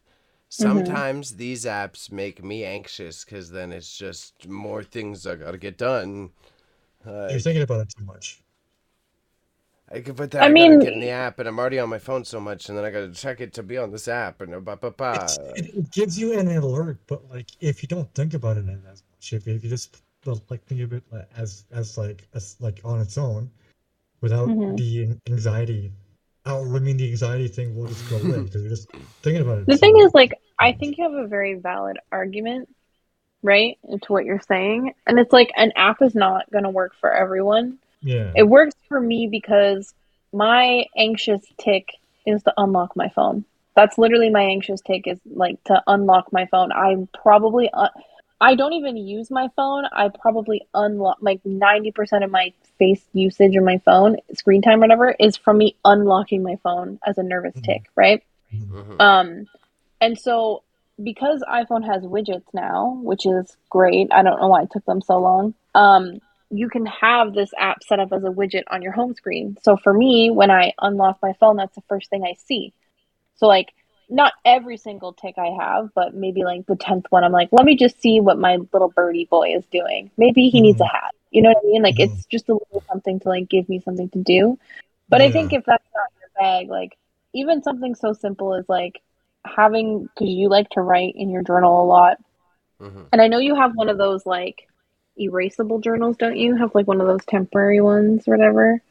[0.53, 0.85] Mm-hmm.
[0.85, 1.39] Sometimes mm-hmm.
[1.39, 6.31] these apps make me anxious because then it's just more things I gotta get done.
[7.07, 8.43] Uh, You're thinking about it too much.
[9.91, 10.43] I could put that.
[10.43, 12.69] I, I mean, get in the app, and I'm already on my phone so much,
[12.69, 15.27] and then I gotta check it to be on this app, and blah blah blah.
[15.57, 19.03] It, it gives you an alert, but like if you don't think about it as
[19.11, 20.03] much, if you just
[20.51, 21.03] like think of it
[21.37, 23.51] as as like as like on its own,
[24.21, 24.77] without mm-hmm.
[24.77, 25.93] the anxiety.
[26.45, 28.89] Oh, I mean, the anxiety thing will just go away because you're just
[29.23, 29.67] thinking about it.
[29.67, 32.69] The thing is, like, I think you have a very valid argument,
[33.43, 36.95] right, into what you're saying, and it's like an app is not going to work
[37.01, 37.79] for everyone.
[38.03, 39.95] Yeah, it works for me because
[40.33, 41.91] my anxious tick
[42.27, 43.45] is to unlock my phone.
[43.77, 46.73] That's literally my anxious tick is like to unlock my phone.
[46.73, 47.71] I'm probably.
[47.71, 47.91] Un-
[48.43, 49.85] I don't even use my phone.
[49.93, 55.15] I probably unlock like 90% of my face usage of my phone, screen time, whatever,
[55.21, 57.73] is from me unlocking my phone as a nervous mm-hmm.
[57.73, 58.25] tick, right?
[58.53, 59.01] Mm-hmm.
[59.01, 59.47] Um,
[60.01, 60.65] and so
[61.01, 65.03] because iPhone has widgets now, which is great, I don't know why it took them
[65.03, 65.55] so long.
[65.77, 66.21] Um,
[66.51, 69.57] you can have this app set up as a widget on your home screen.
[69.63, 72.73] So for me, when I unlock my phone, that's the first thing I see.
[73.37, 73.73] So like
[74.09, 77.65] not every single tick I have, but maybe like the tenth one, I'm like, let
[77.65, 80.11] me just see what my little birdie boy is doing.
[80.17, 80.65] Maybe he mm-hmm.
[80.65, 80.97] needs a mm-hmm.
[80.97, 81.15] hat.
[81.31, 81.83] You know what I mean?
[81.83, 82.15] Like mm-hmm.
[82.15, 84.59] it's just a little something to like give me something to do.
[85.09, 85.29] But yeah.
[85.29, 86.97] I think if that's not your bag, like
[87.33, 89.01] even something so simple as like
[89.45, 92.19] having because you like to write in your journal a lot,
[92.81, 93.05] mm-hmm.
[93.13, 94.69] and I know you have one of those like
[95.19, 96.57] erasable journals, don't you?
[96.57, 98.83] Have like one of those temporary ones or whatever.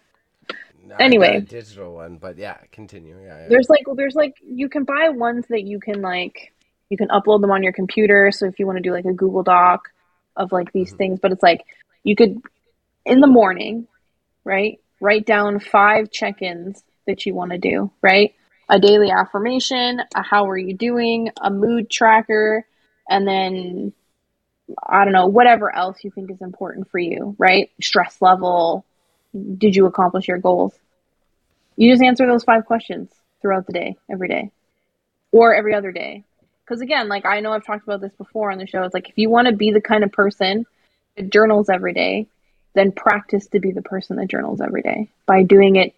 [0.91, 3.17] No, anyway, digital one, but yeah, continue.
[3.21, 6.53] Yeah, yeah, there's like there's like you can buy ones that you can like
[6.89, 8.31] you can upload them on your computer.
[8.31, 9.89] So if you want to do like a Google Doc
[10.35, 10.97] of like these mm-hmm.
[10.97, 11.61] things, but it's like
[12.03, 12.41] you could
[13.05, 13.87] in the morning,
[14.43, 14.79] right?
[14.99, 18.35] Write down five check-ins that you want to do, right?
[18.69, 22.65] A daily affirmation, a how are you doing, a mood tracker,
[23.09, 23.93] and then
[24.85, 27.71] I don't know, whatever else you think is important for you, right?
[27.81, 28.85] Stress level,
[29.57, 30.73] did you accomplish your goals?
[31.75, 33.09] You just answer those five questions
[33.41, 34.51] throughout the day, every day,
[35.31, 36.23] or every other day.
[36.63, 39.09] Because again, like I know I've talked about this before on the show, it's like
[39.09, 40.65] if you want to be the kind of person
[41.15, 42.27] that journals every day,
[42.73, 45.93] then practice to be the person that journals every day by doing it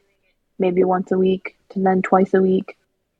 [0.58, 2.78] maybe once a week to then twice a week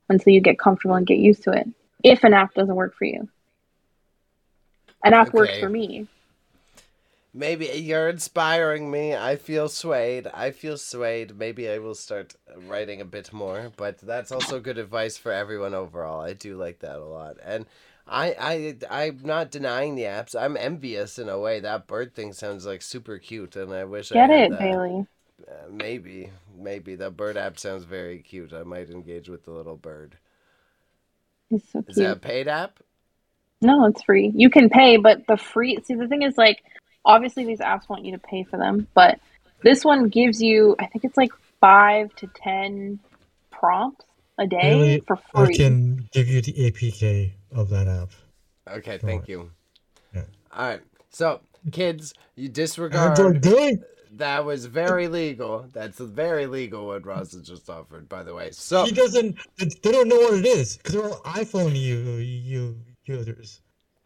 [0.10, 1.68] until you get comfortable and get used to it.
[2.04, 3.30] If an app doesn't work for you,
[5.04, 5.38] an app okay.
[5.38, 6.08] works for me.
[7.34, 9.16] Maybe you're inspiring me.
[9.16, 10.28] I feel swayed.
[10.28, 11.36] I feel swayed.
[11.38, 15.74] Maybe I will start writing a bit more, but that's also good advice for everyone
[15.74, 16.22] overall.
[16.22, 17.38] I do like that a lot.
[17.44, 17.66] And
[18.08, 20.36] I I I'm not denying the apps.
[20.36, 21.60] I'm envious in a way.
[21.60, 24.60] That bird thing sounds like super cute and I wish Get I it, that.
[24.60, 25.08] Bailey.
[25.48, 26.32] Uh, maybe.
[26.56, 28.54] Maybe the bird app sounds very cute.
[28.54, 30.18] I might engage with the little bird.
[31.52, 31.90] It's so cute.
[31.90, 32.80] Is that a paid app?
[33.62, 34.32] No, it's free.
[34.36, 36.64] You can pay, but the free see the thing is like
[37.06, 39.20] obviously these apps want you to pay for them, but
[39.62, 43.00] this one gives you I think it's like five to ten
[43.52, 44.06] prompts
[44.38, 45.54] a day really, for free.
[45.54, 48.10] I can give you the APK of that app.
[48.68, 49.52] Okay, thank you.
[50.14, 50.24] Yeah.
[50.52, 50.82] All right.
[51.10, 51.42] So,
[51.72, 53.44] kids, you disregard.
[54.18, 55.66] That was very legal.
[55.74, 58.52] That's very legal what Rosa just offered, by the way.
[58.52, 59.36] So he doesn't.
[59.58, 63.62] They don't know what it is because they're all iPhone you you users.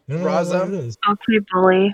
[0.08, 1.94] Rosa, um, okay, bully.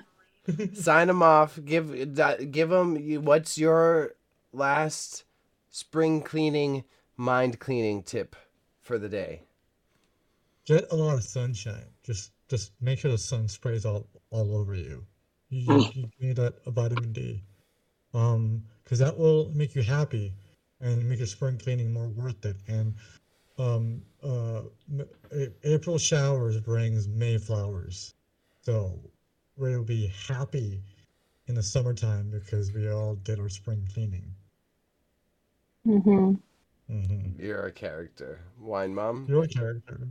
[0.73, 1.59] Sign them off.
[1.63, 2.15] Give
[2.51, 4.15] give them what's your
[4.51, 5.23] last
[5.69, 6.83] spring cleaning,
[7.17, 8.35] mind cleaning tip
[8.81, 9.41] for the day.
[10.65, 11.87] Get a lot of sunshine.
[12.03, 15.05] Just just make sure the sun sprays all all over you.
[15.49, 17.43] You, you need that vitamin D,
[18.13, 20.33] um, because that will make you happy
[20.81, 22.57] and make your spring cleaning more worth it.
[22.67, 22.95] And
[23.59, 24.63] um, uh,
[25.63, 28.15] April showers brings May flowers.
[28.61, 28.99] So
[29.57, 30.81] we'll be happy
[31.47, 34.33] in the summertime because we all did our spring cleaning.
[35.87, 36.33] Mm-hmm.
[36.91, 37.41] Mm-hmm.
[37.41, 38.39] You're a character.
[38.59, 39.25] Wine mom?
[39.27, 40.07] You're a character.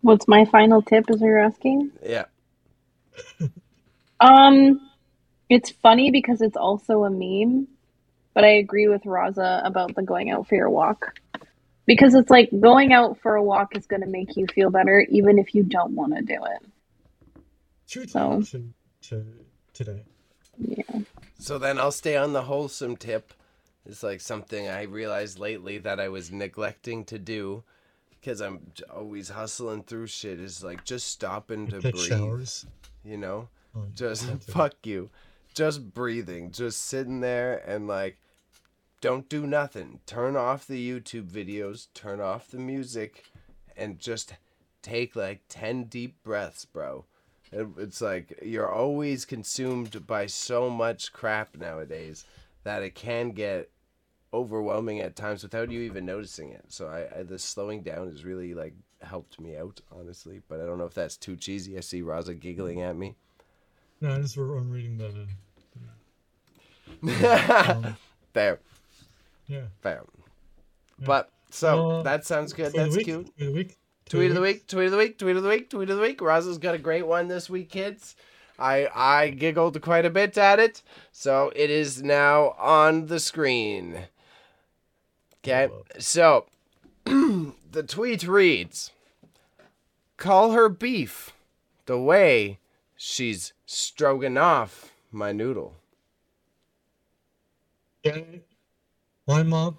[0.00, 1.92] What's my final tip is what you're asking?
[2.02, 2.26] Yeah.
[4.20, 4.90] um
[5.48, 7.68] it's funny because it's also a meme,
[8.32, 11.18] but I agree with Raza about the going out for your walk
[11.86, 15.00] because it's like going out for a walk is going to make you feel better
[15.10, 16.66] even if you don't want to do it.
[17.94, 18.42] True so,
[19.02, 19.24] to,
[19.72, 20.02] today.
[20.58, 21.02] Yeah.
[21.38, 23.32] So then I'll stay on the wholesome tip.
[23.86, 27.62] It's like something I realized lately that I was neglecting to do
[28.10, 30.40] because I'm always hustling through shit.
[30.40, 31.96] Is like just stopping to breathe.
[31.96, 32.66] Showers.
[33.04, 35.10] You know, oh, just fuck you,
[35.54, 38.18] just breathing, just sitting there and like
[39.00, 40.00] don't do nothing.
[40.04, 43.30] Turn off the YouTube videos, turn off the music,
[43.76, 44.34] and just
[44.82, 47.04] take like 10 deep breaths, bro.
[47.78, 52.24] It's like you're always consumed by so much crap nowadays
[52.64, 53.70] that it can get
[54.32, 56.64] overwhelming at times without you even noticing it.
[56.68, 60.42] So I, I the slowing down has really like helped me out, honestly.
[60.48, 61.76] But I don't know if that's too cheesy.
[61.76, 63.14] I see Raza giggling at me.
[64.00, 65.26] No, I just I'm reading the.
[67.02, 67.96] the um,
[68.32, 68.58] Fair.
[69.46, 69.66] Yeah.
[69.80, 70.02] Fair.
[70.98, 71.06] Yeah.
[71.06, 72.72] But so uh, that sounds good.
[72.72, 73.30] That's week, cute.
[74.08, 74.66] Tweet of the week.
[74.66, 75.18] Tweet of the week.
[75.18, 75.70] Tweet of the week.
[75.70, 76.18] Tweet of the week.
[76.18, 76.48] Tweet of the week.
[76.48, 78.16] Raza's got a great one this week, kids.
[78.58, 84.04] I I giggled quite a bit at it, so it is now on the screen.
[85.42, 86.46] Okay, so
[87.04, 88.92] the tweet reads:
[90.16, 91.32] "Call her beef,
[91.86, 92.58] the way
[92.96, 95.74] she's stroking off my noodle."
[98.06, 98.42] Okay.
[99.24, 99.78] Why, mom?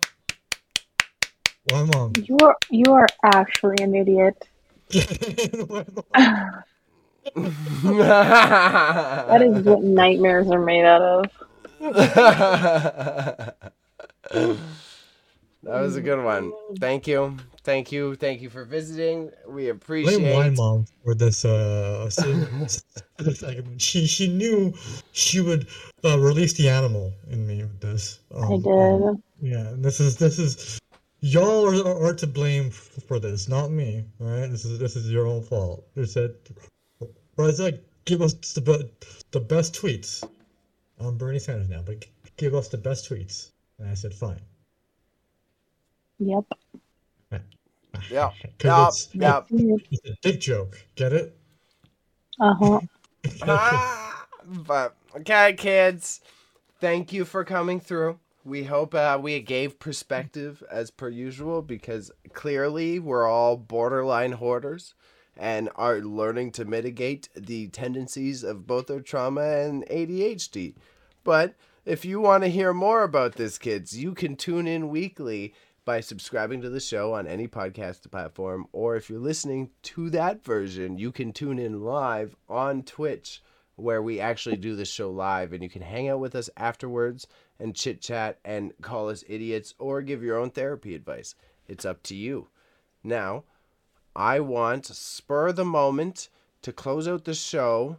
[1.70, 2.14] Why, mom?
[2.24, 4.48] You are you are actually an idiot.
[4.90, 6.64] that
[9.42, 11.26] is what nightmares are made out of.
[11.80, 13.56] that
[15.64, 16.54] was a good one.
[16.80, 17.36] Thank you.
[17.64, 19.32] thank you, thank you for visiting.
[19.48, 20.20] We appreciate.
[20.20, 21.46] Blame my mom for this.
[21.46, 22.84] Uh, segment.
[23.82, 24.72] She she knew
[25.14, 25.66] she would
[26.04, 28.20] uh, release the animal in me with this.
[28.34, 29.04] Um, I did.
[29.08, 30.80] Um, yeah, and this is this is
[31.26, 34.06] y'all are, are to blame for this, not me.
[34.22, 35.86] All right, this is this is your own fault.
[35.96, 36.36] They said,
[37.36, 38.90] Reza, give us the
[39.32, 40.28] the best tweets.
[41.00, 42.06] I'm Bernie Sanders now, but
[42.38, 43.52] give us the best tweets.
[43.80, 44.42] And I said, fine.
[46.20, 46.46] Yep.
[48.12, 48.32] Yeah.
[48.62, 48.88] Yep.
[48.90, 49.48] It's, yep.
[49.50, 50.78] It's a dick joke.
[50.96, 51.38] Get it?
[52.42, 52.82] Uh-huh.
[53.44, 56.20] ah, but okay, kids.
[56.82, 58.20] Thank you for coming through.
[58.46, 64.94] We hope uh, we gave perspective as per usual because clearly we're all borderline hoarders
[65.36, 70.76] and are learning to mitigate the tendencies of both our trauma and ADHD.
[71.24, 75.56] But if you want to hear more about this, kids, you can tune in weekly
[75.84, 80.44] by subscribing to the show on any podcast platform, or if you're listening to that
[80.44, 83.42] version, you can tune in live on Twitch,
[83.76, 87.28] where we actually do the show live, and you can hang out with us afterwards
[87.60, 91.36] and chit chat and call us idiots or give your own therapy advice.
[91.68, 92.48] It's up to you.
[93.04, 93.44] Now,
[94.16, 96.30] I want spur the moment
[96.62, 97.98] to close out the show.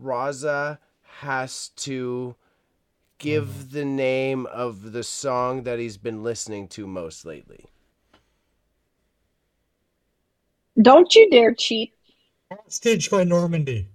[0.00, 0.78] Raza
[1.20, 2.36] has to
[3.18, 3.70] give mm.
[3.72, 7.66] the name of the song that he's been listening to most lately.
[10.80, 11.92] Don't you dare cheat.
[12.68, 13.88] Stage by Normandy.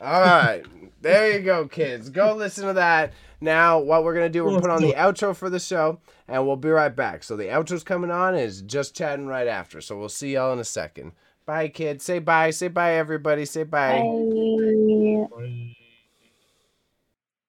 [0.00, 0.64] All right.
[1.00, 2.10] There you go, kids.
[2.10, 3.12] Go listen to that.
[3.40, 6.46] Now, what we're going to do, we're put on the outro for the show, and
[6.46, 7.24] we'll be right back.
[7.24, 9.80] So the outro's coming on, is just chatting right after.
[9.80, 11.12] So we'll see y'all in a second.
[11.46, 12.04] Bye, kids.
[12.04, 12.50] Say bye.
[12.50, 13.44] Say bye, everybody.
[13.44, 13.98] Say bye.
[13.98, 15.26] bye.
[15.36, 15.76] bye.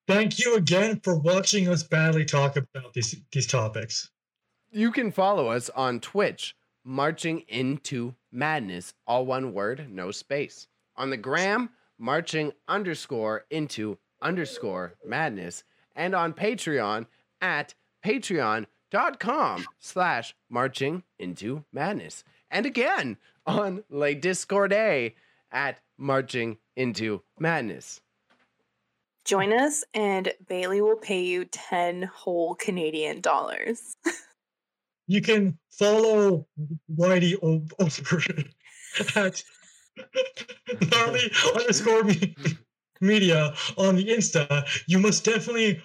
[0.08, 4.10] Thank you again for watching us badly talk about these these topics.
[4.70, 10.66] You can follow us on Twitch, marching into madness, all one word, no space.
[10.96, 15.62] On the gram, marching underscore into underscore madness,
[15.94, 17.06] and on Patreon
[17.40, 17.74] at
[18.04, 22.24] patreon.com slash marching into madness.
[22.50, 23.16] And again
[23.46, 28.00] on Le Discord at marching into madness.
[29.24, 33.96] Join us, and Bailey will pay you 10 whole Canadian dollars.
[35.06, 36.46] you can follow
[36.92, 38.22] Whitey over
[39.20, 39.44] at
[40.90, 42.02] gnarly underscore
[43.02, 44.66] media on the Insta.
[44.86, 45.82] You must definitely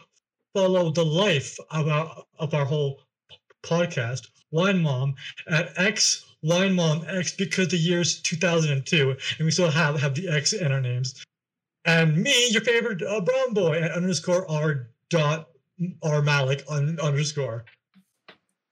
[0.53, 3.01] follow the life of our, of our whole
[3.63, 5.15] podcast, Wine Mom,
[5.49, 10.29] at X Wine Mom X because the year's 2002, and we still have, have the
[10.29, 11.25] X in our names
[11.87, 15.47] and me, your favorite uh, brown boy at underscore r dot
[16.03, 17.63] r malik un, underscore.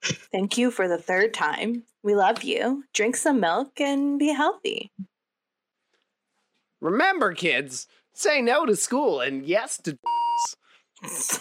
[0.03, 1.83] Thank you for the third time.
[2.03, 2.83] We love you.
[2.93, 4.91] Drink some milk and be healthy.
[6.81, 9.97] Remember, kids, say no to school and yes to.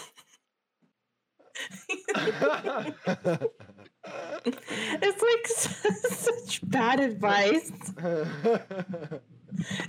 [4.85, 7.71] it's like such bad advice.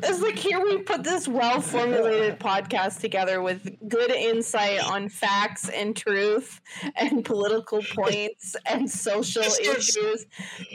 [0.02, 5.68] It's like here we put this well formulated podcast together with good insight on facts
[5.68, 6.60] and truth
[6.94, 10.26] and political points and social issues.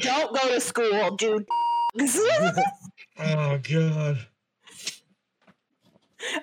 [0.01, 1.47] Don't go to school, dude.
[3.19, 4.27] oh god.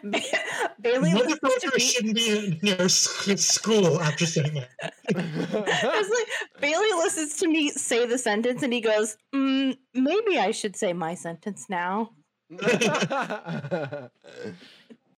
[0.80, 1.80] Bailey listens to me.
[1.80, 4.94] shouldn't be near school after saying that.
[5.08, 6.28] it's like
[6.60, 10.92] Bailey listens to me say the sentence and he goes, mm, "Maybe I should say
[10.92, 12.12] my sentence now."